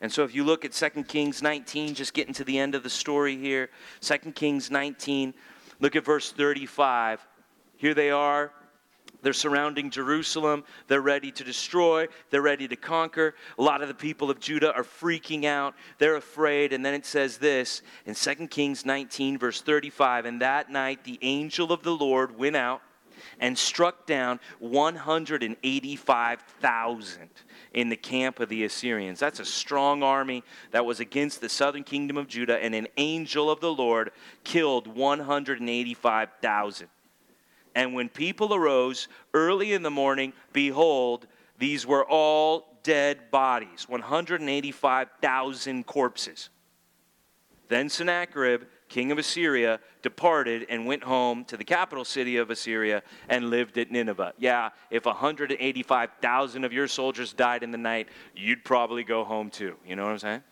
[0.00, 2.82] And so if you look at 2 Kings 19, just getting to the end of
[2.82, 5.34] the story here, 2 Kings 19,
[5.80, 7.26] look at verse 35.
[7.76, 8.52] Here they are.
[9.22, 10.62] They're surrounding Jerusalem.
[10.86, 12.06] They're ready to destroy.
[12.30, 13.34] They're ready to conquer.
[13.58, 15.74] A lot of the people of Judah are freaking out.
[15.98, 16.72] They're afraid.
[16.72, 21.18] And then it says this in 2 Kings 19, verse 35 And that night the
[21.22, 22.82] angel of the Lord went out
[23.40, 27.28] and struck down 185,000
[27.74, 29.20] in the camp of the Assyrians.
[29.20, 33.50] That's a strong army that was against the southern kingdom of Judah, and an angel
[33.50, 34.12] of the Lord
[34.44, 36.88] killed 185,000.
[37.74, 41.26] And when people arose early in the morning, behold,
[41.58, 46.48] these were all dead bodies 185,000 corpses.
[47.68, 53.02] Then Sennacherib king of Assyria, departed and went home to the capital city of Assyria
[53.28, 54.32] and lived at Nineveh.
[54.38, 59.76] Yeah, if 185,000 of your soldiers died in the night, you'd probably go home too.
[59.86, 60.42] You know what I'm saying?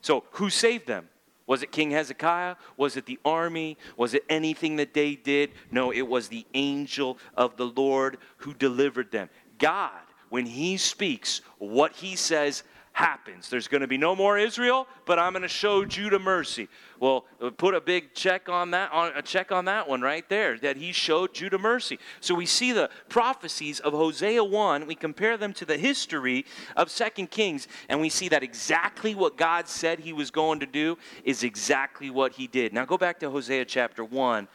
[0.00, 1.08] So, who saved them?
[1.46, 2.56] Was it King Hezekiah?
[2.76, 3.76] Was it the army?
[3.96, 5.52] Was it anything that they did?
[5.70, 9.28] No, it was the angel of the Lord who delivered them.
[9.58, 13.50] God, when He speaks, what He says happens.
[13.50, 16.68] There's going to be no more Israel, but I'm going to show Judah mercy.
[17.00, 20.26] Well, uh, put a big check on that on a check on that one right
[20.28, 21.98] there that he showed Judah mercy.
[22.20, 26.88] So we see the prophecies of Hosea 1, we compare them to the history of
[26.88, 30.96] Second Kings and we see that exactly what God said he was going to do
[31.24, 32.72] is exactly what he did.
[32.72, 34.46] Now go back to Hosea chapter 1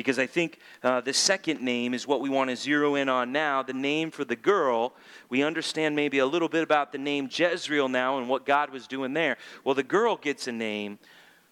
[0.00, 3.32] because I think uh, the second name is what we want to zero in on
[3.32, 3.62] now.
[3.62, 4.94] The name for the girl,
[5.28, 8.86] we understand maybe a little bit about the name Jezreel now and what God was
[8.86, 9.36] doing there.
[9.62, 10.98] Well, the girl gets a name,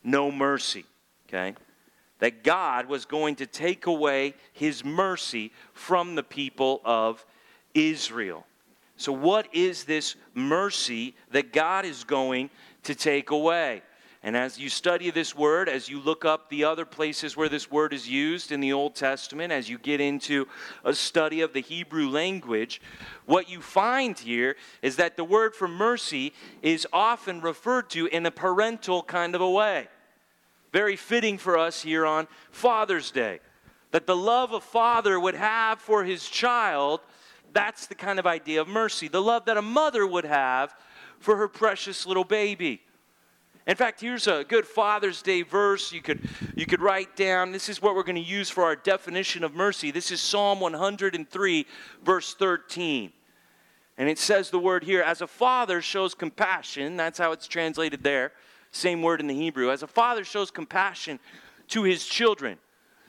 [0.02, 0.86] No Mercy,
[1.28, 1.56] okay?
[2.20, 7.26] That God was going to take away his mercy from the people of
[7.74, 8.46] Israel.
[8.96, 12.48] So, what is this mercy that God is going
[12.84, 13.82] to take away?
[14.22, 17.70] And as you study this word, as you look up the other places where this
[17.70, 20.48] word is used in the Old Testament, as you get into
[20.84, 22.80] a study of the Hebrew language,
[23.26, 28.26] what you find here is that the word for mercy is often referred to in
[28.26, 29.86] a parental kind of a way.
[30.72, 33.38] Very fitting for us here on Father's Day.
[33.92, 37.00] That the love a father would have for his child,
[37.52, 39.08] that's the kind of idea of mercy.
[39.08, 40.74] The love that a mother would have
[41.20, 42.82] for her precious little baby.
[43.68, 46.26] In fact, here's a good Father's Day verse you could,
[46.56, 47.52] you could write down.
[47.52, 49.90] This is what we're going to use for our definition of mercy.
[49.90, 51.66] This is Psalm 103,
[52.02, 53.12] verse 13.
[53.98, 58.02] And it says the word here, as a father shows compassion, that's how it's translated
[58.02, 58.32] there,
[58.72, 59.70] same word in the Hebrew.
[59.70, 61.20] As a father shows compassion
[61.68, 62.56] to his children,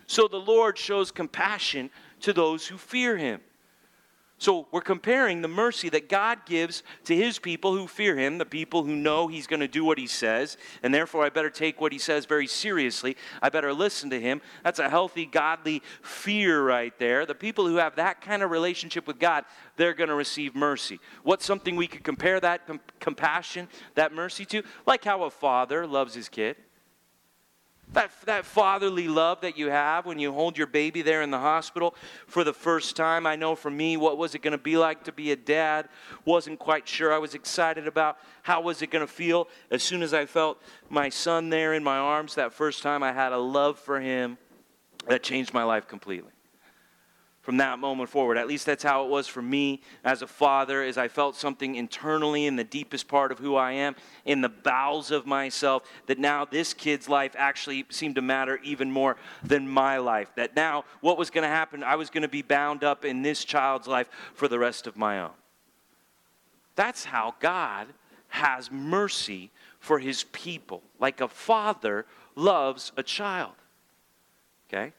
[0.07, 3.39] so the Lord shows compassion to those who fear him.
[4.39, 8.45] So we're comparing the mercy that God gives to his people who fear him, the
[8.45, 11.81] people who know he's going to do what he says, and therefore I better take
[11.81, 13.17] what he says very seriously.
[13.41, 14.41] I better listen to him.
[14.63, 17.25] That's a healthy, godly fear right there.
[17.25, 19.43] The people who have that kind of relationship with God,
[19.75, 21.01] they're going to receive mercy.
[21.23, 24.63] What's something we could compare that com- compassion, that mercy to?
[24.85, 26.55] Like how a father loves his kid.
[27.93, 31.39] That, that fatherly love that you have when you hold your baby there in the
[31.39, 31.95] hospital
[32.27, 33.25] for the first time.
[33.25, 35.89] I know for me, what was it going to be like to be a dad?
[36.23, 37.11] Wasn't quite sure.
[37.11, 39.47] I was excited about how was it going to feel.
[39.71, 43.11] As soon as I felt my son there in my arms that first time, I
[43.11, 44.37] had a love for him
[45.07, 46.31] that changed my life completely
[47.49, 48.37] from that moment forward.
[48.37, 51.73] At least that's how it was for me as a father, as I felt something
[51.73, 56.19] internally in the deepest part of who I am, in the bowels of myself, that
[56.19, 60.29] now this kid's life actually seemed to matter even more than my life.
[60.35, 63.23] That now what was going to happen, I was going to be bound up in
[63.23, 65.33] this child's life for the rest of my own.
[66.75, 67.87] That's how God
[68.27, 73.53] has mercy for his people, like a father loves a child.
[74.67, 74.93] Okay?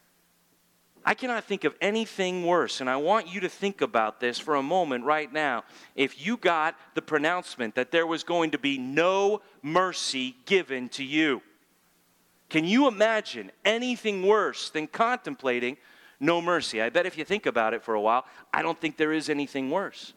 [1.04, 4.56] I cannot think of anything worse, and I want you to think about this for
[4.56, 5.64] a moment right now.
[5.96, 11.04] If you got the pronouncement that there was going to be no mercy given to
[11.04, 11.40] you,
[12.50, 15.78] can you imagine anything worse than contemplating
[16.18, 16.82] no mercy?
[16.82, 19.30] I bet if you think about it for a while, I don't think there is
[19.30, 20.12] anything worse.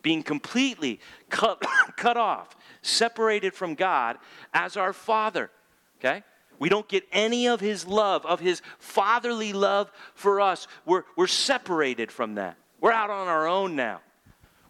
[0.00, 1.62] Being completely cut,
[1.96, 4.16] cut off, separated from God
[4.54, 5.50] as our Father,
[5.98, 6.22] okay?
[6.58, 10.66] We don't get any of his love, of his fatherly love for us.
[10.84, 12.56] We're, we're separated from that.
[12.80, 14.00] We're out on our own now.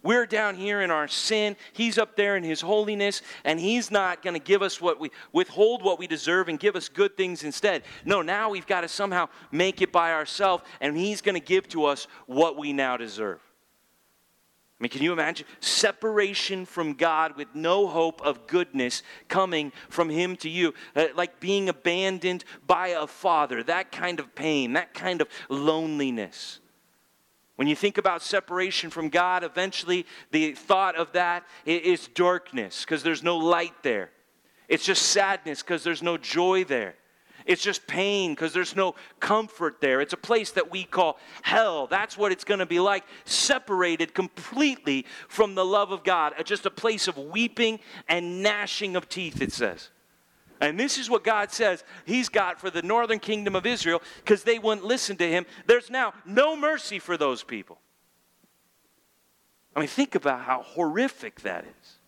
[0.01, 1.57] We're down here in our sin.
[1.73, 5.11] He's up there in his holiness, and he's not going to give us what we
[5.33, 7.83] withhold what we deserve and give us good things instead.
[8.05, 11.67] No, now we've got to somehow make it by ourselves, and he's going to give
[11.69, 13.41] to us what we now deserve.
[14.79, 15.45] I mean, can you imagine?
[15.59, 20.73] Separation from God with no hope of goodness coming from Him to you.
[20.95, 23.61] Uh, like being abandoned by a father.
[23.61, 26.61] That kind of pain, that kind of loneliness.
[27.57, 33.03] When you think about separation from God, eventually the thought of that is darkness because
[33.03, 34.11] there's no light there.
[34.69, 36.95] It's just sadness because there's no joy there.
[37.49, 40.01] It's just pain because there's no comfort there.
[40.01, 41.87] It's a place that we call hell.
[41.87, 46.33] That's what it's going to be like, separated completely from the love of God.
[46.37, 49.89] Uh, just a place of weeping and gnashing of teeth, it says.
[50.61, 54.43] And this is what God says He's got for the northern kingdom of Israel because
[54.43, 55.47] they wouldn't listen to Him.
[55.65, 57.79] There's now no mercy for those people.
[59.75, 61.98] I mean, think about how horrific that is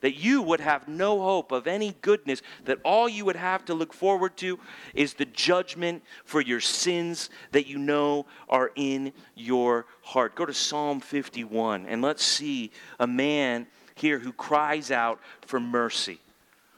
[0.00, 3.74] that you would have no hope of any goodness, that all you would have to
[3.74, 4.58] look forward to
[4.94, 10.34] is the judgment for your sins that you know are in your heart.
[10.34, 16.20] Go to Psalm 51 and let's see a man here who cries out for mercy,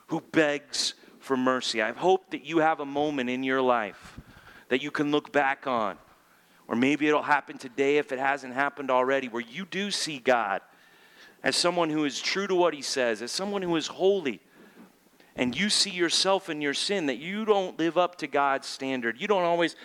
[0.06, 1.82] who begs for mercy.
[1.82, 4.18] I hope that you have a moment in your life
[4.68, 5.98] that you can look back on.
[6.68, 10.60] Or maybe it'll happen today if it hasn't happened already, where you do see God
[11.42, 14.40] as someone who is true to what he says, as someone who is holy,
[15.36, 19.20] and you see yourself in your sin that you don't live up to God's standard,
[19.20, 19.76] you don't always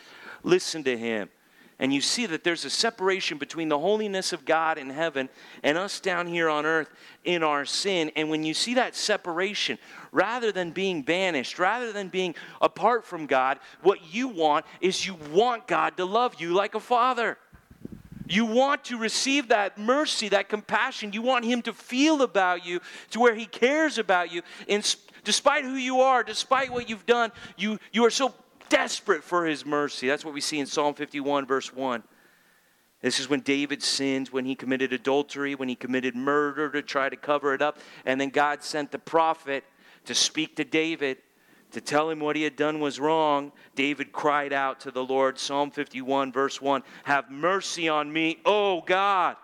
[0.42, 1.30] listen to him,
[1.80, 5.30] and you see that there's a separation between the holiness of God in heaven
[5.64, 6.90] and us down here on earth
[7.24, 8.12] in our sin.
[8.16, 9.78] And when you see that separation,
[10.12, 15.16] rather than being banished, rather than being apart from God, what you want is you
[15.32, 17.38] want God to love you like a father.
[18.34, 21.14] You want to receive that mercy, that compassion.
[21.14, 22.80] You want Him to feel about you
[23.12, 24.42] to where He cares about you.
[25.24, 28.34] Despite who you are, despite what you've done, you, you are so
[28.70, 30.08] desperate for his mercy.
[30.08, 32.02] That's what we see in Psalm 51, verse 1.
[33.02, 37.08] This is when David sinned, when he committed adultery, when he committed murder to try
[37.08, 37.78] to cover it up.
[38.04, 39.64] And then God sent the prophet
[40.06, 41.18] to speak to David,
[41.74, 43.52] to tell him what he had done was wrong.
[43.76, 48.82] David cried out to the Lord, Psalm 51, verse 1 Have mercy on me, O
[48.82, 49.36] God,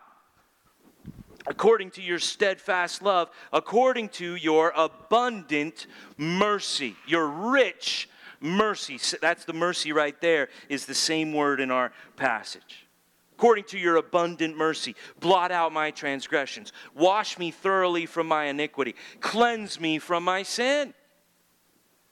[1.48, 8.10] according to your steadfast love, according to your abundant mercy, your rich
[8.40, 9.00] mercy.
[9.22, 12.88] That's the mercy right there, is the same word in our passage.
[13.34, 16.74] According to your abundant mercy, blot out my transgressions.
[16.94, 18.96] Wash me thoroughly from my iniquity.
[19.22, 20.94] Cleanse me from my sin.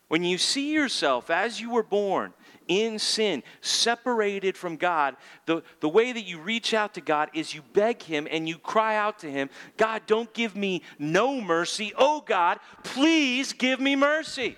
[0.07, 2.33] When you see yourself as you were born
[2.67, 7.53] in sin, separated from God, the, the way that you reach out to God is
[7.53, 11.93] you beg Him and you cry out to Him God, don't give me no mercy.
[11.97, 14.57] Oh God, please give me mercy.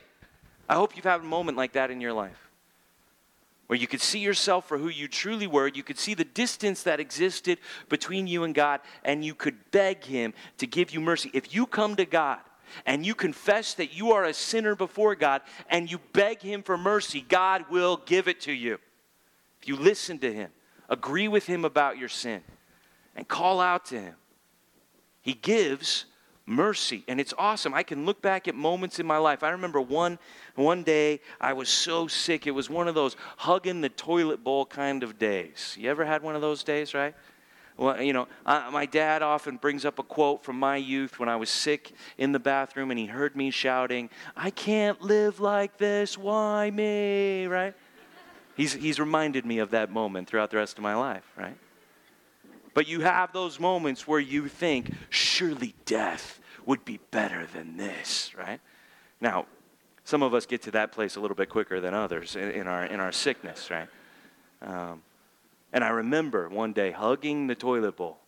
[0.68, 2.50] I hope you've had a moment like that in your life
[3.70, 5.68] where you could see yourself for who you truly were.
[5.68, 10.04] You could see the distance that existed between you and God, and you could beg
[10.04, 11.30] Him to give you mercy.
[11.36, 12.39] If you come to God
[12.86, 16.78] and you confess that you are a sinner before God and you beg Him for
[16.78, 18.78] mercy, God will give it to you.
[19.62, 20.50] If you listen to Him,
[20.90, 22.42] agree with Him about your sin,
[23.16, 24.16] and call out to Him,
[25.22, 26.06] He gives
[26.46, 27.04] mercy.
[27.08, 27.74] And it's awesome.
[27.74, 29.44] I can look back at moments in my life.
[29.44, 30.18] I remember one
[30.56, 32.48] one day i was so sick.
[32.48, 35.76] It was one of those hugging the toilet bowl kind of days.
[35.80, 37.14] You ever had one of those days right
[37.80, 41.30] well, you know, I, my dad often brings up a quote from my youth when
[41.30, 45.78] I was sick in the bathroom and he heard me shouting, I can't live like
[45.78, 47.74] this, why me, right?
[48.58, 51.56] He's, he's reminded me of that moment throughout the rest of my life, right?
[52.74, 58.36] But you have those moments where you think, surely death would be better than this,
[58.38, 58.60] right?
[59.22, 59.46] Now,
[60.04, 62.68] some of us get to that place a little bit quicker than others in, in
[62.68, 63.88] our, in our sickness, right?
[64.62, 65.02] Um,
[65.72, 68.20] and I remember one day hugging the toilet bowl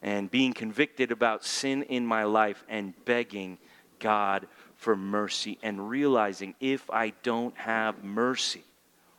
[0.00, 3.58] and being convicted about sin in my life and begging
[3.98, 8.64] God for mercy and realizing if I don't have mercy,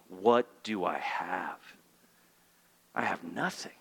[0.10, 1.60] what do I have?
[2.94, 3.72] I have nothing.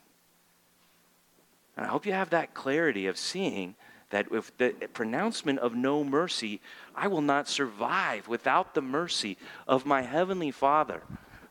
[1.77, 3.75] And I hope you have that clarity of seeing
[4.11, 6.61] that with the pronouncement of no mercy,
[6.95, 11.03] I will not survive without the mercy of my Heavenly Father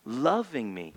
[0.05, 0.93] loving me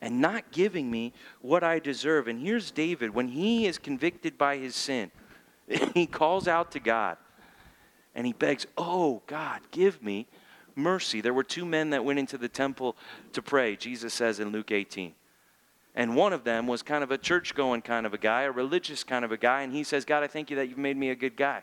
[0.00, 2.28] and not giving me what I deserve.
[2.28, 5.10] And here's David when he is convicted by his sin,
[5.94, 7.16] he calls out to God
[8.14, 10.26] and he begs, Oh, God, give me
[10.74, 11.20] mercy.
[11.20, 12.96] There were two men that went into the temple
[13.32, 15.12] to pray, Jesus says in Luke 18.
[15.94, 18.52] And one of them was kind of a church going kind of a guy, a
[18.52, 19.62] religious kind of a guy.
[19.62, 21.62] And he says, God, I thank you that you've made me a good guy.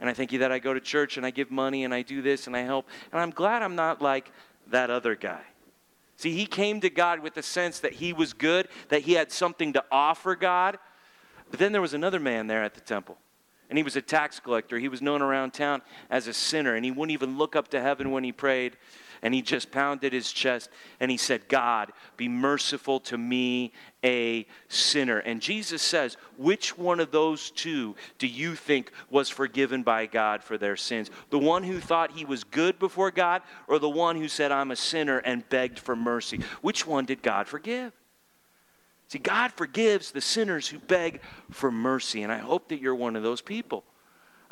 [0.00, 2.02] And I thank you that I go to church and I give money and I
[2.02, 2.88] do this and I help.
[3.12, 4.32] And I'm glad I'm not like
[4.68, 5.42] that other guy.
[6.16, 9.32] See, he came to God with the sense that he was good, that he had
[9.32, 10.78] something to offer God.
[11.50, 13.18] But then there was another man there at the temple.
[13.68, 14.78] And he was a tax collector.
[14.78, 16.74] He was known around town as a sinner.
[16.74, 18.76] And he wouldn't even look up to heaven when he prayed
[19.24, 20.68] and he just pounded his chest
[21.00, 23.72] and he said, God, be merciful to me,
[24.04, 25.18] a sinner.
[25.18, 30.44] And Jesus says, Which one of those two do you think was forgiven by God
[30.44, 31.10] for their sins?
[31.30, 34.70] The one who thought he was good before God, or the one who said, I'm
[34.70, 36.40] a sinner and begged for mercy?
[36.60, 37.94] Which one did God forgive?
[39.08, 43.16] See, God forgives the sinners who beg for mercy, and I hope that you're one
[43.16, 43.84] of those people.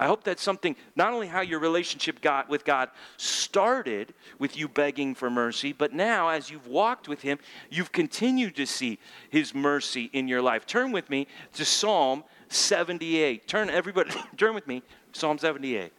[0.03, 2.89] I hope that's something, not only how your relationship got with God
[3.19, 7.39] started with you begging for mercy, but now as you've walked with Him,
[7.71, 8.99] you've continued to see
[9.31, 10.67] His mercy in your life.
[10.67, 13.47] Turn with me to Psalm 78.
[13.47, 14.83] Turn, everybody, turn with me,
[15.13, 15.93] Psalm 78.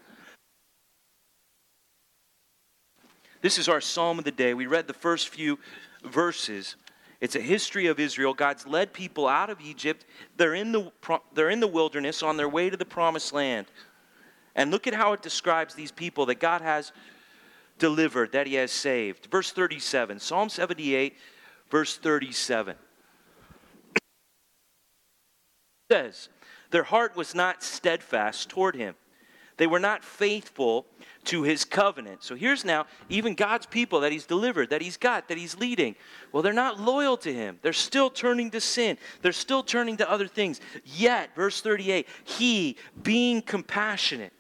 [3.42, 4.54] This is our psalm of the day.
[4.54, 5.58] We read the first few
[6.04, 6.76] verses.
[7.22, 8.34] It's a history of Israel.
[8.34, 10.06] God's led people out of Egypt.
[10.36, 10.92] They're in the,
[11.34, 13.68] they're in the wilderness on their way to the promised land.
[14.56, 16.92] And look at how it describes these people that God has
[17.80, 19.28] delivered, that He has saved.
[19.32, 21.16] Verse 37, Psalm 78,
[21.70, 22.76] verse 37
[25.94, 26.30] says,
[26.72, 28.96] Their heart was not steadfast toward him.
[29.58, 30.88] They were not faithful
[31.26, 32.24] to his covenant.
[32.24, 35.96] So here's now even God's people that he's delivered, that he's got, that he's leading.
[36.32, 37.60] Well, they're not loyal to him.
[37.62, 38.98] They're still turning to sin.
[39.22, 40.60] They're still turning to other things.
[40.84, 44.34] Yet, verse 38, he, being compassionate,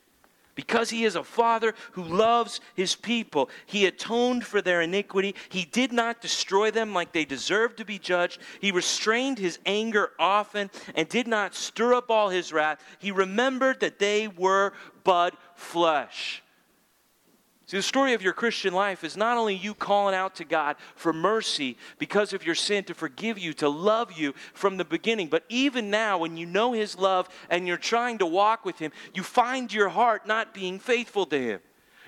[0.55, 5.35] because he is a father who loves his people, he atoned for their iniquity.
[5.49, 8.39] He did not destroy them like they deserved to be judged.
[8.61, 12.83] He restrained his anger often and did not stir up all his wrath.
[12.99, 14.73] He remembered that they were
[15.03, 16.42] but flesh.
[17.73, 20.75] See, the story of your Christian life is not only you calling out to God
[20.95, 25.27] for mercy because of your sin, to forgive you, to love you from the beginning,
[25.27, 28.91] but even now, when you know His love and you're trying to walk with Him,
[29.15, 31.61] you find your heart not being faithful to Him.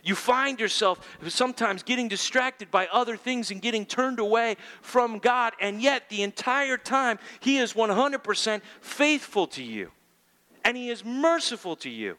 [0.04, 1.00] You find yourself
[1.30, 6.22] sometimes getting distracted by other things and getting turned away from God, and yet the
[6.22, 9.90] entire time He is 100% faithful to you,
[10.64, 12.18] and He is merciful to you.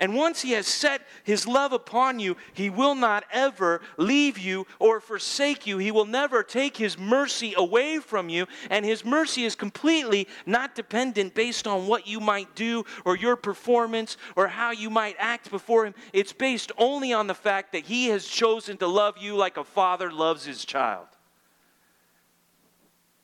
[0.00, 4.66] And once He has set His love upon you, He will not ever leave you
[4.78, 5.78] or forsake you.
[5.78, 8.46] He will never take His mercy away from you.
[8.70, 13.36] And His mercy is completely not dependent based on what you might do or your
[13.36, 15.94] performance or how you might act before Him.
[16.12, 19.64] It's based only on the fact that He has chosen to love you like a
[19.64, 21.06] father loves his child.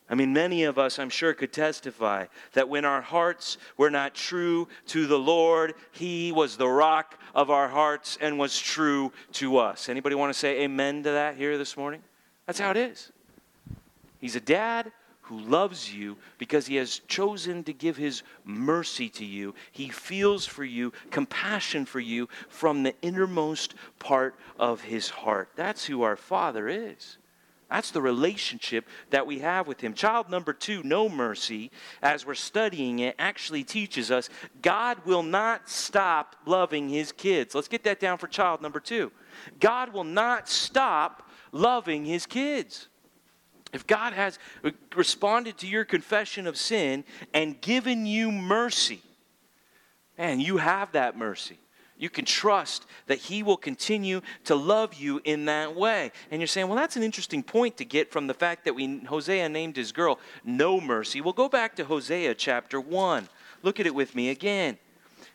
[0.08, 4.14] I mean, many of us, I'm sure, could testify that when our hearts were not
[4.14, 9.58] true to the Lord, He was the rock of our hearts and was true to
[9.58, 9.88] us.
[9.88, 12.02] Anybody want to say amen to that here this morning?
[12.46, 13.10] That's how it is.
[14.20, 14.92] He's a dad
[15.22, 19.54] who loves you because he has chosen to give his mercy to you.
[19.72, 25.48] He feels for you, compassion for you from the innermost part of his heart.
[25.56, 27.18] That's who our Father is.
[27.70, 29.92] That's the relationship that we have with Him.
[29.92, 34.28] Child number two, no mercy, as we're studying it, actually teaches us
[34.62, 37.54] God will not stop loving His kids.
[37.54, 39.10] Let's get that down for child number two.
[39.58, 42.88] God will not stop loving His kids.
[43.72, 44.38] If God has
[44.94, 47.04] responded to your confession of sin
[47.34, 49.02] and given you mercy,
[50.18, 51.58] and you have that mercy.
[51.98, 56.12] You can trust that He will continue to love you in that way.
[56.30, 58.98] And you're saying, well, that's an interesting point to get from the fact that we,
[59.04, 61.20] Hosea named his girl No Mercy.
[61.20, 63.28] We'll go back to Hosea chapter 1.
[63.62, 64.78] Look at it with me again.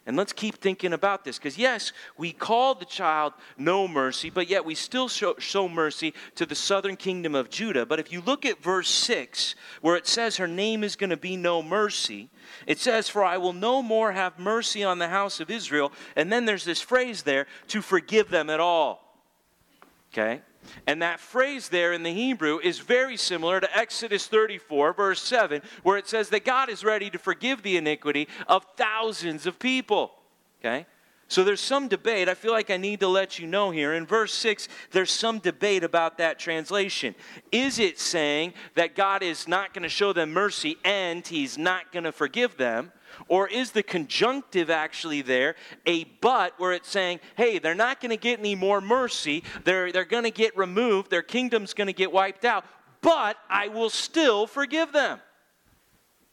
[0.08, 4.49] And let's keep thinking about this because, yes, we call the child no mercy, but
[4.49, 7.86] yet we still show, show, mercy to the southern kingdom of Judah.
[7.86, 11.18] But if you look at verse 6, where it says her name is going to
[11.18, 12.30] be no mercy,
[12.66, 15.91] it says, For I will no more have mercy on the house of Israel.
[16.16, 19.20] And then there's this phrase there, to forgive them at all.
[20.12, 20.41] Okay?
[20.88, 25.62] And that phrase there in the Hebrew is very similar to Exodus 34, verse 7,
[25.84, 30.12] where it says that God is ready to forgive the iniquity of thousands of people.
[30.59, 30.86] Okay?
[31.32, 32.28] So there's some debate.
[32.28, 33.93] I feel like I need to let you know here.
[33.93, 37.16] In verse 6, there's some debate about that translation.
[37.53, 41.93] Is it saying that God is not going to show them mercy and he's not
[41.93, 42.91] going to forgive them?
[43.28, 45.55] Or is the conjunctive actually there
[45.86, 49.91] a but where it's saying, hey, they're not going to get any more mercy, they're,
[49.91, 52.65] they're going to get removed, their kingdom's going to get wiped out,
[53.01, 55.19] but I will still forgive them?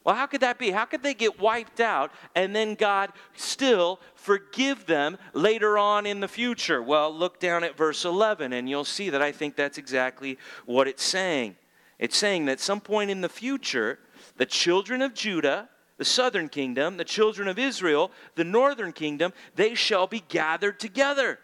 [0.05, 0.71] Well, how could that be?
[0.71, 6.21] How could they get wiped out and then God still forgive them later on in
[6.21, 6.83] the future?
[6.83, 10.89] Well, look down at verse 11 and you'll see that I think that's exactly what
[10.89, 11.57] it's saying.
[11.99, 13.99] It's saying that some point in the future,
[14.39, 15.69] the children of Judah,
[15.99, 21.39] the southern kingdom, the children of Israel, the northern kingdom, they shall be gathered together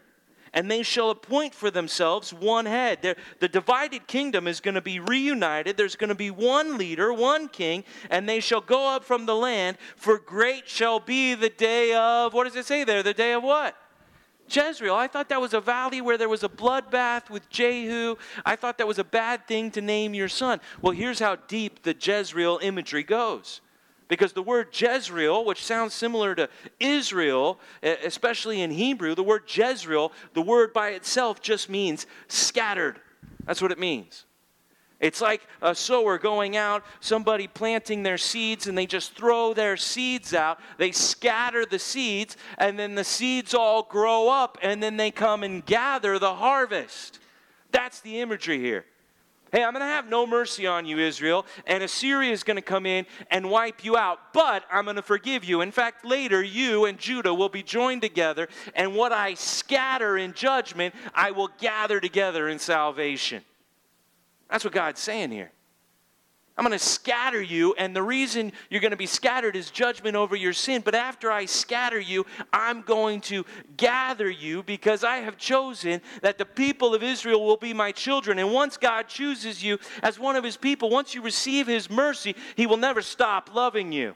[0.54, 3.00] and they shall appoint for themselves one head.
[3.02, 5.76] They're, the divided kingdom is going to be reunited.
[5.76, 9.34] There's going to be one leader, one king, and they shall go up from the
[9.34, 13.02] land, for great shall be the day of, what does it say there?
[13.02, 13.76] The day of what?
[14.48, 14.94] Jezreel.
[14.94, 18.14] I thought that was a valley where there was a bloodbath with Jehu.
[18.44, 20.60] I thought that was a bad thing to name your son.
[20.80, 23.60] Well, here's how deep the Jezreel imagery goes.
[24.14, 26.48] Because the word Jezreel, which sounds similar to
[26.78, 33.00] Israel, especially in Hebrew, the word Jezreel, the word by itself just means scattered.
[33.44, 34.24] That's what it means.
[35.00, 39.76] It's like a sower going out, somebody planting their seeds, and they just throw their
[39.76, 40.60] seeds out.
[40.78, 45.42] They scatter the seeds, and then the seeds all grow up, and then they come
[45.42, 47.18] and gather the harvest.
[47.72, 48.84] That's the imagery here.
[49.54, 52.60] Hey, I'm going to have no mercy on you, Israel, and Assyria is going to
[52.60, 55.60] come in and wipe you out, but I'm going to forgive you.
[55.60, 60.32] In fact, later, you and Judah will be joined together, and what I scatter in
[60.32, 63.44] judgment, I will gather together in salvation.
[64.50, 65.52] That's what God's saying here.
[66.56, 70.14] I'm going to scatter you, and the reason you're going to be scattered is judgment
[70.14, 70.82] over your sin.
[70.84, 73.44] But after I scatter you, I'm going to
[73.76, 78.38] gather you because I have chosen that the people of Israel will be my children.
[78.38, 82.36] And once God chooses you as one of his people, once you receive his mercy,
[82.54, 84.14] he will never stop loving you.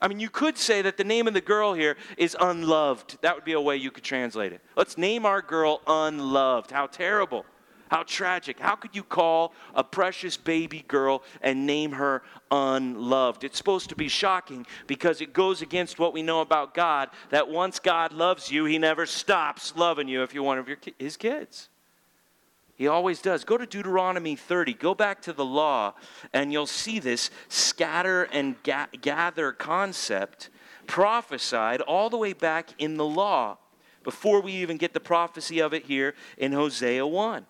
[0.00, 3.18] I mean, you could say that the name of the girl here is unloved.
[3.22, 4.60] That would be a way you could translate it.
[4.76, 6.70] Let's name our girl unloved.
[6.70, 7.44] How terrible.
[7.92, 8.58] How tragic.
[8.58, 13.44] How could you call a precious baby girl and name her unloved?
[13.44, 17.50] It's supposed to be shocking because it goes against what we know about God that
[17.50, 21.18] once God loves you, he never stops loving you if you're one of your, his
[21.18, 21.68] kids.
[22.76, 23.44] He always does.
[23.44, 24.72] Go to Deuteronomy 30.
[24.72, 25.92] Go back to the law,
[26.32, 30.48] and you'll see this scatter and ga- gather concept
[30.86, 33.58] prophesied all the way back in the law
[34.02, 37.44] before we even get the prophecy of it here in Hosea 1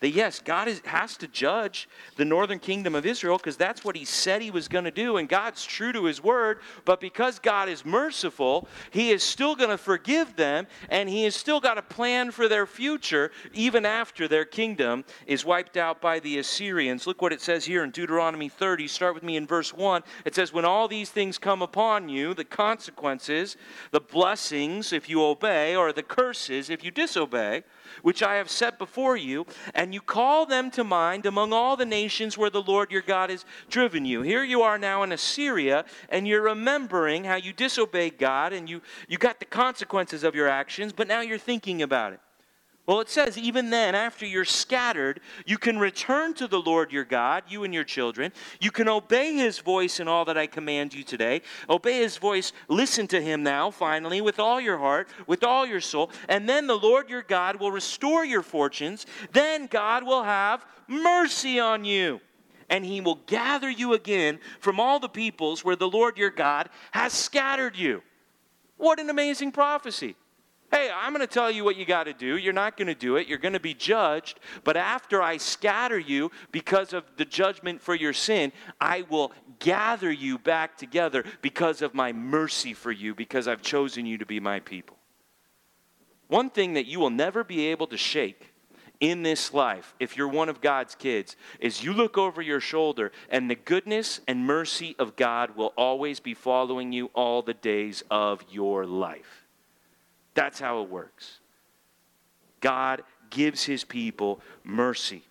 [0.00, 3.96] that yes, God is, has to judge the northern kingdom of Israel because that's what
[3.96, 6.58] he said he was going to do, and God's true to his word.
[6.84, 11.34] But because God is merciful, he is still going to forgive them, and he has
[11.34, 16.20] still got a plan for their future even after their kingdom is wiped out by
[16.20, 17.06] the Assyrians.
[17.06, 18.88] Look what it says here in Deuteronomy 30.
[18.88, 20.02] Start with me in verse 1.
[20.26, 23.56] It says, When all these things come upon you, the consequences,
[23.92, 27.62] the blessings if you obey, or the curses if you disobey,
[28.02, 31.86] which I have set before you, and you call them to mind among all the
[31.86, 34.22] nations where the Lord your God has driven you.
[34.22, 38.82] Here you are now in Assyria, and you're remembering how you disobeyed God, and you,
[39.08, 42.20] you got the consequences of your actions, but now you're thinking about it.
[42.86, 47.04] Well, it says, even then, after you're scattered, you can return to the Lord your
[47.04, 48.32] God, you and your children.
[48.60, 51.42] You can obey his voice in all that I command you today.
[51.68, 52.52] Obey his voice.
[52.68, 56.12] Listen to him now, finally, with all your heart, with all your soul.
[56.28, 59.04] And then the Lord your God will restore your fortunes.
[59.32, 62.20] Then God will have mercy on you.
[62.70, 66.68] And he will gather you again from all the peoples where the Lord your God
[66.92, 68.02] has scattered you.
[68.76, 70.14] What an amazing prophecy.
[70.70, 72.36] Hey, I'm going to tell you what you got to do.
[72.36, 73.28] You're not going to do it.
[73.28, 74.40] You're going to be judged.
[74.64, 80.10] But after I scatter you because of the judgment for your sin, I will gather
[80.10, 84.40] you back together because of my mercy for you, because I've chosen you to be
[84.40, 84.96] my people.
[86.28, 88.52] One thing that you will never be able to shake
[88.98, 93.12] in this life, if you're one of God's kids, is you look over your shoulder
[93.28, 98.02] and the goodness and mercy of God will always be following you all the days
[98.10, 99.35] of your life.
[100.36, 101.40] That's how it works.
[102.60, 105.22] God gives his people mercy.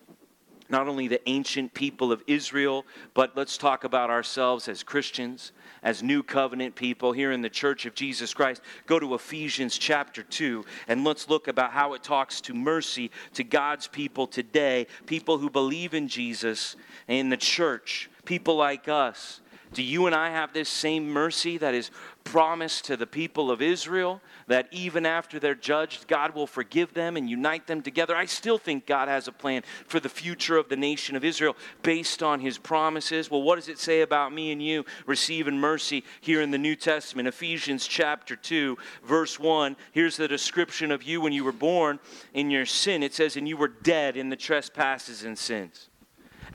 [0.68, 2.84] Not only the ancient people of Israel,
[3.14, 5.52] but let's talk about ourselves as Christians,
[5.84, 8.62] as new covenant people here in the church of Jesus Christ.
[8.86, 13.44] Go to Ephesians chapter 2 and let's look about how it talks to mercy to
[13.44, 16.74] God's people today, people who believe in Jesus
[17.06, 19.40] in the church, people like us.
[19.72, 21.90] Do you and I have this same mercy that is
[22.24, 24.20] promised to the people of Israel?
[24.46, 28.14] That even after they're judged, God will forgive them and unite them together.
[28.16, 31.56] I still think God has a plan for the future of the nation of Israel
[31.82, 33.30] based on his promises.
[33.30, 36.76] Well, what does it say about me and you receiving mercy here in the New
[36.76, 37.28] Testament?
[37.28, 39.76] Ephesians chapter 2, verse 1.
[39.92, 41.98] Here's the description of you when you were born
[42.34, 43.02] in your sin.
[43.02, 45.88] It says, And you were dead in the trespasses and sins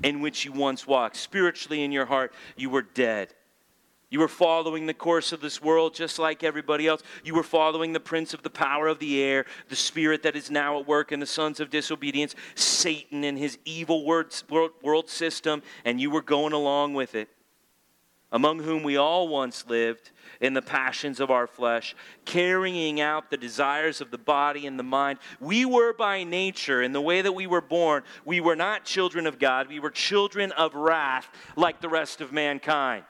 [0.03, 1.15] in which you once walked.
[1.15, 3.33] Spiritually, in your heart, you were dead.
[4.09, 7.01] You were following the course of this world just like everybody else.
[7.23, 10.51] You were following the prince of the power of the air, the spirit that is
[10.51, 16.01] now at work in the sons of disobedience, Satan and his evil world, system, and
[16.01, 17.29] you were going along with it.
[18.31, 23.37] Among whom we all once lived in the passions of our flesh, carrying out the
[23.37, 25.19] desires of the body and the mind.
[25.39, 29.27] We were by nature, in the way that we were born, we were not children
[29.27, 33.03] of God, we were children of wrath like the rest of mankind.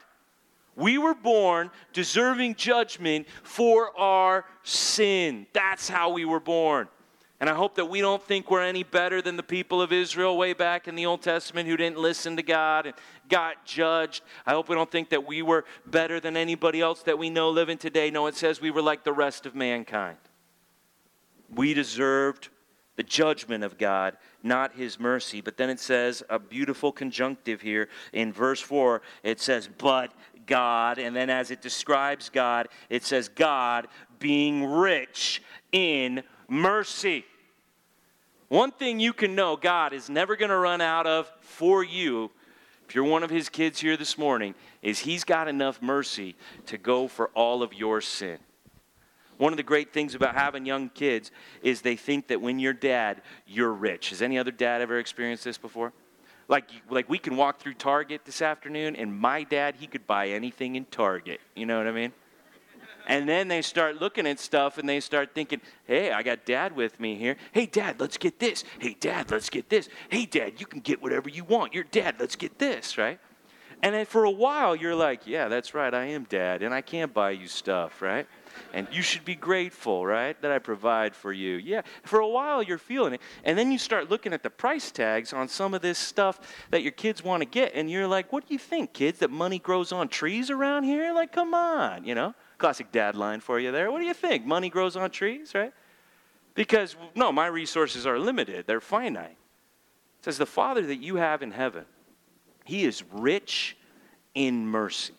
[0.76, 5.46] We were born deserving judgment for our sin.
[5.54, 6.88] That's how we were born.
[7.42, 10.38] And I hope that we don't think we're any better than the people of Israel
[10.38, 12.96] way back in the Old Testament who didn't listen to God and
[13.32, 14.22] got judged.
[14.46, 17.50] I hope we don't think that we were better than anybody else that we know
[17.50, 18.12] living today.
[18.12, 20.18] No, it says we were like the rest of mankind.
[21.50, 22.50] We deserved
[22.98, 25.42] the judgment of God, not his mercy.
[25.42, 29.02] But then it says a beautiful conjunctive here in verse 4.
[29.24, 30.14] It says, but
[30.46, 31.00] God.
[31.00, 33.88] And then as it describes God, it says, God
[34.20, 37.26] being rich in mercy.
[38.50, 42.30] One thing you can know God is never going to run out of for you,
[42.92, 46.36] if you're one of his kids here this morning, is he's got enough mercy
[46.66, 48.38] to go for all of your sin.
[49.38, 51.32] One of the great things about having young kids
[51.64, 54.10] is they think that when you're dad, you're rich.
[54.10, 55.94] Has any other dad ever experienced this before?
[56.50, 60.28] Like, like we can walk through Target this afternoon, and my dad, he could buy
[60.28, 61.40] anything in Target.
[61.56, 62.12] You know what I mean?
[63.12, 66.74] And then they start looking at stuff and they start thinking, hey, I got dad
[66.74, 67.36] with me here.
[67.52, 68.64] Hey, dad, let's get this.
[68.80, 69.90] Hey, dad, let's get this.
[70.08, 71.74] Hey, dad, you can get whatever you want.
[71.74, 73.20] You're dad, let's get this, right?
[73.84, 76.80] And then for a while, you're like, yeah, that's right, I am dad, and I
[76.80, 78.28] can't buy you stuff, right?
[78.74, 81.56] And you should be grateful, right, that I provide for you.
[81.56, 83.22] Yeah, for a while you're feeling it.
[83.44, 86.40] And then you start looking at the price tags on some of this stuff
[86.70, 87.74] that your kids want to get.
[87.76, 91.12] And you're like, what do you think, kids, that money grows on trees around here?
[91.14, 92.36] Like, come on, you know?
[92.62, 93.92] Classic dad line for you there.
[93.92, 94.46] What do you think?
[94.46, 95.74] Money grows on trees, right?
[96.54, 99.32] Because, no, my resources are limited, they're finite.
[100.20, 101.86] It says, the Father that you have in heaven,
[102.64, 103.76] he is rich
[104.36, 105.16] in mercy.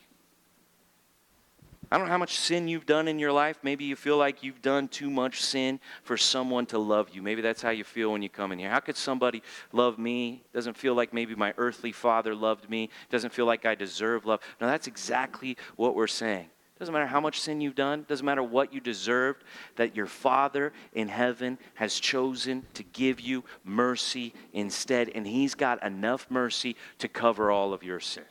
[1.91, 3.59] I don't know how much sin you've done in your life.
[3.65, 7.23] Maybe you feel like you've done too much sin for someone to love you.
[7.23, 8.71] Maybe that's how you feel when you come in here.
[8.71, 10.45] How could somebody love me?
[10.55, 12.89] Doesn't feel like maybe my earthly father loved me.
[13.11, 14.41] Doesn't feel like I deserve love.
[14.61, 16.47] No, that's exactly what we're saying.
[16.83, 19.45] Doesn't matter how much sin you've done, doesn't matter what you deserved,
[19.77, 25.09] that your Father in heaven has chosen to give you mercy instead.
[25.15, 28.25] And He's got enough mercy to cover all of your sin.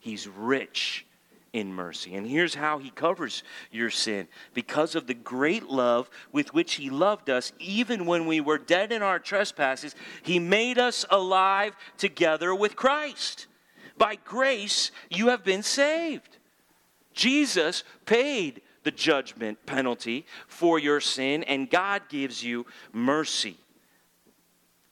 [0.00, 1.04] He's rich
[1.52, 2.14] in mercy.
[2.14, 6.88] And here's how he covers your sin because of the great love with which he
[6.88, 12.54] loved us, even when we were dead in our trespasses, he made us alive together
[12.54, 13.48] with Christ.
[13.98, 16.38] By grace, you have been saved.
[17.18, 23.56] Jesus paid the judgment penalty for your sin, and God gives you mercy.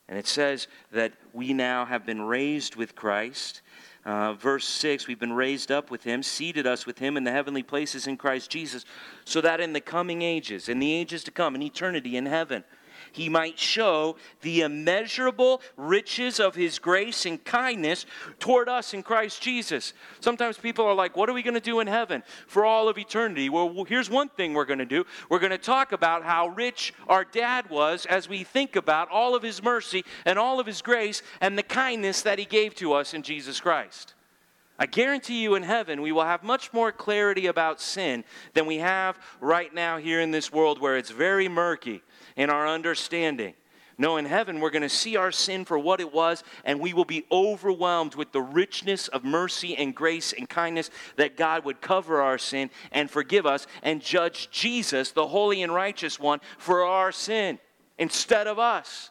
[0.08, 3.62] And it says that we now have been raised with Christ
[4.06, 7.32] uh, verse 6 We've been raised up with him, seated us with him in the
[7.32, 8.84] heavenly places in Christ Jesus,
[9.24, 12.62] so that in the coming ages, in the ages to come, in eternity in heaven,
[13.16, 18.04] he might show the immeasurable riches of his grace and kindness
[18.38, 19.94] toward us in Christ Jesus.
[20.20, 22.98] Sometimes people are like, What are we going to do in heaven for all of
[22.98, 23.48] eternity?
[23.48, 26.92] Well, here's one thing we're going to do we're going to talk about how rich
[27.08, 30.82] our dad was as we think about all of his mercy and all of his
[30.82, 34.12] grace and the kindness that he gave to us in Jesus Christ.
[34.78, 38.76] I guarantee you in heaven we will have much more clarity about sin than we
[38.76, 42.02] have right now here in this world where it's very murky
[42.36, 43.54] in our understanding.
[43.98, 46.92] No, in heaven, we're going to see our sin for what it was, and we
[46.92, 51.80] will be overwhelmed with the richness of mercy and grace and kindness that God would
[51.80, 56.84] cover our sin and forgive us and judge Jesus, the holy and righteous one, for
[56.84, 57.58] our sin
[57.98, 59.10] instead of us,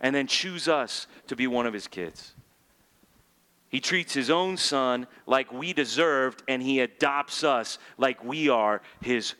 [0.00, 2.32] and then choose us to be one of his kids.
[3.68, 8.82] He treats his own son like we deserved, and he adopts us like we are
[9.00, 9.34] his.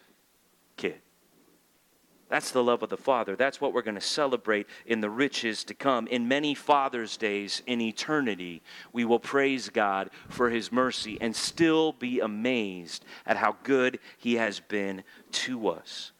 [2.29, 3.37] That's the love of the Father.
[3.37, 6.09] That's what we're going to celebrate in the riches to come.
[6.09, 8.62] In many Father's Days in eternity,
[8.93, 14.35] we will praise God for His mercy and still be amazed at how good He
[14.35, 16.11] has been to us.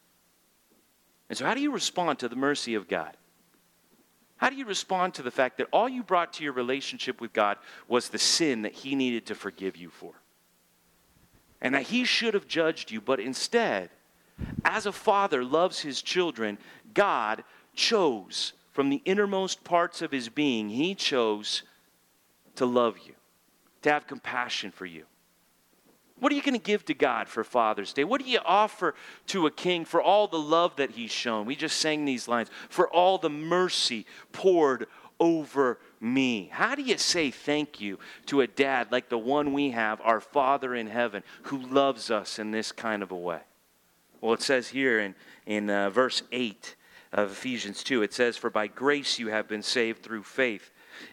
[1.29, 3.17] And so, how do you respond to the mercy of God?
[4.37, 7.33] How do you respond to the fact that all you brought to your relationship with
[7.33, 7.57] God
[7.89, 10.13] was the sin that He needed to forgive you for?
[11.61, 13.91] And that He should have judged you, but instead,
[14.77, 16.59] as a father loves his children,
[16.93, 17.43] God
[17.75, 21.63] chose from the innermost parts of his being, he chose
[22.57, 23.15] to love you,
[23.81, 25.05] to have compassion for you.
[26.21, 28.05] What are you going to give to God for Father's Day?
[28.05, 28.95] What do you offer
[29.29, 31.47] to a king for all the love that he's shown?
[31.47, 36.51] We just sang these lines for all the mercy poured over me.
[36.53, 40.21] How do you say thank you to a dad like the one we have, our
[40.21, 43.41] Father in heaven, who loves us in this kind of a way?
[44.21, 45.15] Well, it says here in,
[45.47, 46.77] in uh, verse 8
[47.13, 50.71] of Ephesians 2, it says, For by grace you have been saved through faith.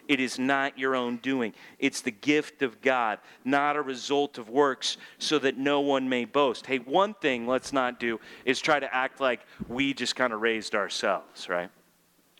[0.08, 1.52] It is not your own doing.
[1.78, 6.24] It's the gift of God, not a result of works, so that no one may
[6.24, 6.66] boast.
[6.66, 10.40] Hey, one thing let's not do is try to act like we just kind of
[10.40, 11.70] raised ourselves, right?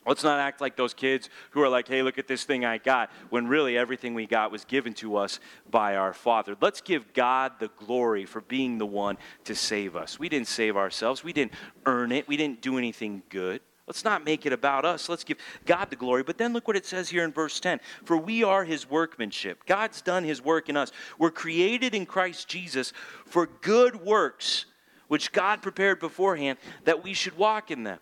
[0.05, 2.77] Let's not act like those kids who are like, hey, look at this thing I
[2.77, 5.39] got, when really everything we got was given to us
[5.69, 6.55] by our Father.
[6.61, 10.19] Let's give God the glory for being the one to save us.
[10.19, 11.53] We didn't save ourselves, we didn't
[11.85, 13.61] earn it, we didn't do anything good.
[13.87, 15.09] Let's not make it about us.
[15.09, 16.23] Let's give God the glory.
[16.23, 19.65] But then look what it says here in verse 10 For we are his workmanship.
[19.67, 20.91] God's done his work in us.
[21.19, 22.93] We're created in Christ Jesus
[23.25, 24.65] for good works,
[25.07, 27.99] which God prepared beforehand that we should walk in them.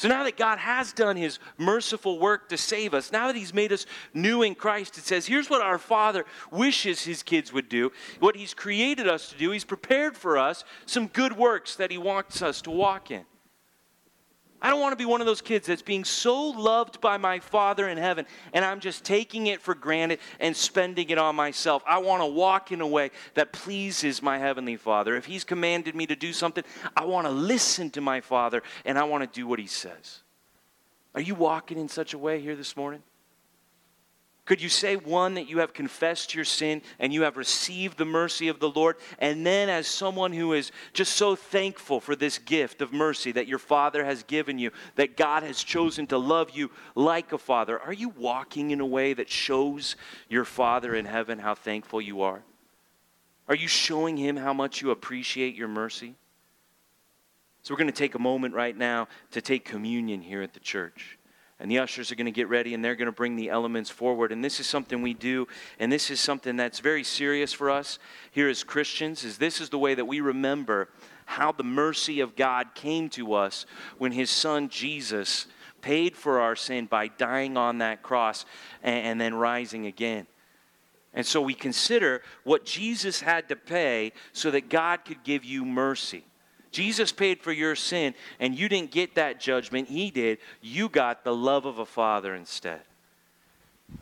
[0.00, 3.52] So now that God has done his merciful work to save us, now that he's
[3.52, 3.84] made us
[4.14, 8.34] new in Christ, it says, here's what our Father wishes his kids would do, what
[8.34, 9.50] he's created us to do.
[9.50, 13.26] He's prepared for us some good works that he wants us to walk in.
[14.62, 17.38] I don't want to be one of those kids that's being so loved by my
[17.40, 21.82] Father in heaven and I'm just taking it for granted and spending it on myself.
[21.86, 25.16] I want to walk in a way that pleases my Heavenly Father.
[25.16, 26.64] If He's commanded me to do something,
[26.96, 30.20] I want to listen to my Father and I want to do what He says.
[31.14, 33.02] Are you walking in such a way here this morning?
[34.50, 38.04] Could you say, one, that you have confessed your sin and you have received the
[38.04, 38.96] mercy of the Lord?
[39.20, 43.46] And then, as someone who is just so thankful for this gift of mercy that
[43.46, 47.78] your Father has given you, that God has chosen to love you like a Father,
[47.78, 49.94] are you walking in a way that shows
[50.28, 52.42] your Father in heaven how thankful you are?
[53.46, 56.16] Are you showing Him how much you appreciate your mercy?
[57.62, 60.58] So, we're going to take a moment right now to take communion here at the
[60.58, 61.19] church
[61.60, 63.90] and the ushers are going to get ready and they're going to bring the elements
[63.90, 64.32] forward.
[64.32, 65.46] And this is something we do
[65.78, 67.98] and this is something that's very serious for us
[68.30, 70.88] here as christians is this is the way that we remember
[71.26, 73.66] how the mercy of god came to us
[73.98, 75.46] when his son jesus
[75.80, 78.44] paid for our sin by dying on that cross
[78.82, 80.26] and, and then rising again.
[81.14, 85.64] And so we consider what jesus had to pay so that god could give you
[85.64, 86.24] mercy
[86.70, 89.88] Jesus paid for your sin, and you didn't get that judgment.
[89.88, 90.38] He did.
[90.60, 92.82] You got the love of a father instead.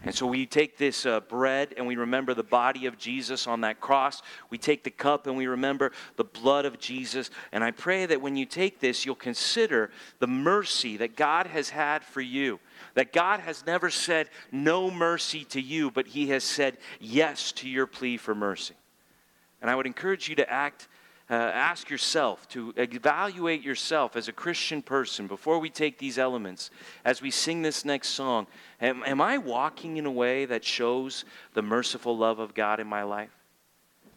[0.05, 3.63] And so we take this uh, bread and we remember the body of Jesus on
[3.63, 4.23] that cross.
[4.51, 7.31] We take the cup and we remember the blood of Jesus.
[7.53, 11.71] And I pray that when you take this, you'll consider the mercy that God has
[11.71, 12.61] had for you.
[12.95, 17.69] That God has never said no mercy to you, but He has said yes to
[17.69, 18.75] your plea for mercy.
[19.61, 20.89] And I would encourage you to act
[21.31, 26.71] uh, ask yourself, to evaluate yourself as a Christian person before we take these elements,
[27.05, 28.47] as we sing this next song.
[28.81, 31.25] Am, am I walking in a way that shows
[31.55, 33.31] the merciful love of God in my life?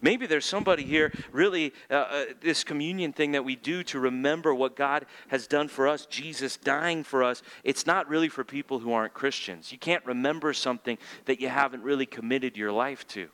[0.01, 4.53] Maybe there's somebody here, really, uh, uh, this communion thing that we do to remember
[4.55, 8.79] what God has done for us, Jesus dying for us, it's not really for people
[8.79, 9.71] who aren't Christians.
[9.71, 13.29] You can't remember something that you haven't really committed your life to.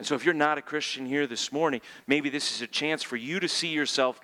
[0.00, 3.02] And so, if you're not a Christian here this morning, maybe this is a chance
[3.02, 4.18] for you to see yourself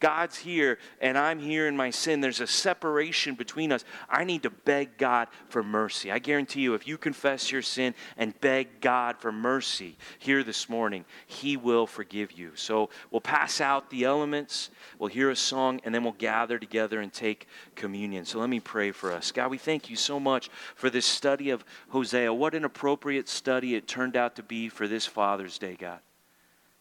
[0.00, 2.22] God's here and I'm here in my sin.
[2.22, 3.84] There's a separation between us.
[4.08, 6.10] I need to beg God for mercy.
[6.10, 10.66] I guarantee you, if you confess your sin and beg God for mercy here this
[10.66, 12.52] morning, He will forgive you.
[12.54, 17.00] So, we'll pass out the elements, we'll hear a song, and then we'll gather together
[17.00, 18.24] and take communion.
[18.24, 19.30] So, let me pray for us.
[19.30, 22.32] God, we thank you so much for this study of Hosea.
[22.32, 25.98] What an appropriate study it turned out to be for this Father's Day, God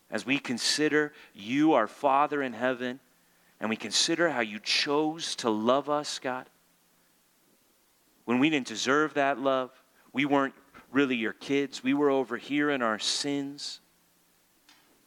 [0.10, 3.00] as we consider you, our Father in heaven,
[3.60, 6.50] and we consider how you chose to love us, God,
[8.26, 9.72] when we didn't deserve that love,
[10.14, 10.54] we weren't
[10.92, 13.80] really your kids, we were over here in our sins.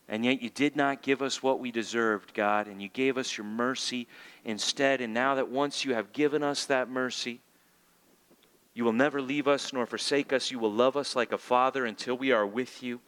[0.08, 3.38] And yet you did not give us what we deserved, God, and you gave us
[3.38, 4.08] your mercy
[4.44, 5.00] instead.
[5.00, 7.40] And now that once you have given us that mercy,
[8.74, 10.50] you will never leave us nor forsake us.
[10.50, 13.00] You will love us like a father until we are with you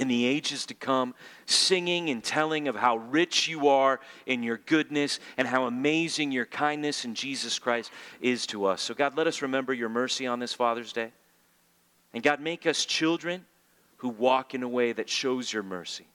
[0.00, 4.56] in the ages to come, singing and telling of how rich you are in your
[4.56, 7.92] goodness and how amazing your kindness in Jesus Christ
[8.22, 8.80] is to us.
[8.80, 11.12] So, God, let us remember your mercy on this Father's Day.
[12.14, 13.44] And, God, make us children
[13.98, 16.06] who walk in a way that shows your mercy,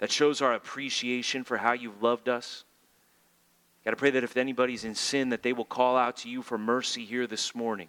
[0.00, 2.64] that shows our appreciation for how you've loved us.
[3.86, 6.42] God, I pray that if anybody's in sin, that they will call out to you
[6.42, 7.88] for mercy here this morning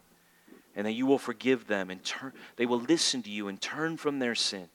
[0.77, 3.97] and that you will forgive them and turn, they will listen to you and turn
[3.97, 4.69] from their sin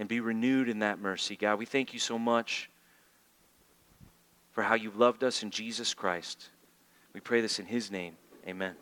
[0.00, 1.36] and be renewed in that mercy.
[1.36, 2.70] God, we thank you so much
[4.50, 6.48] for how you've loved us in Jesus Christ.
[7.12, 8.16] We pray this in his name.
[8.48, 8.74] Amen.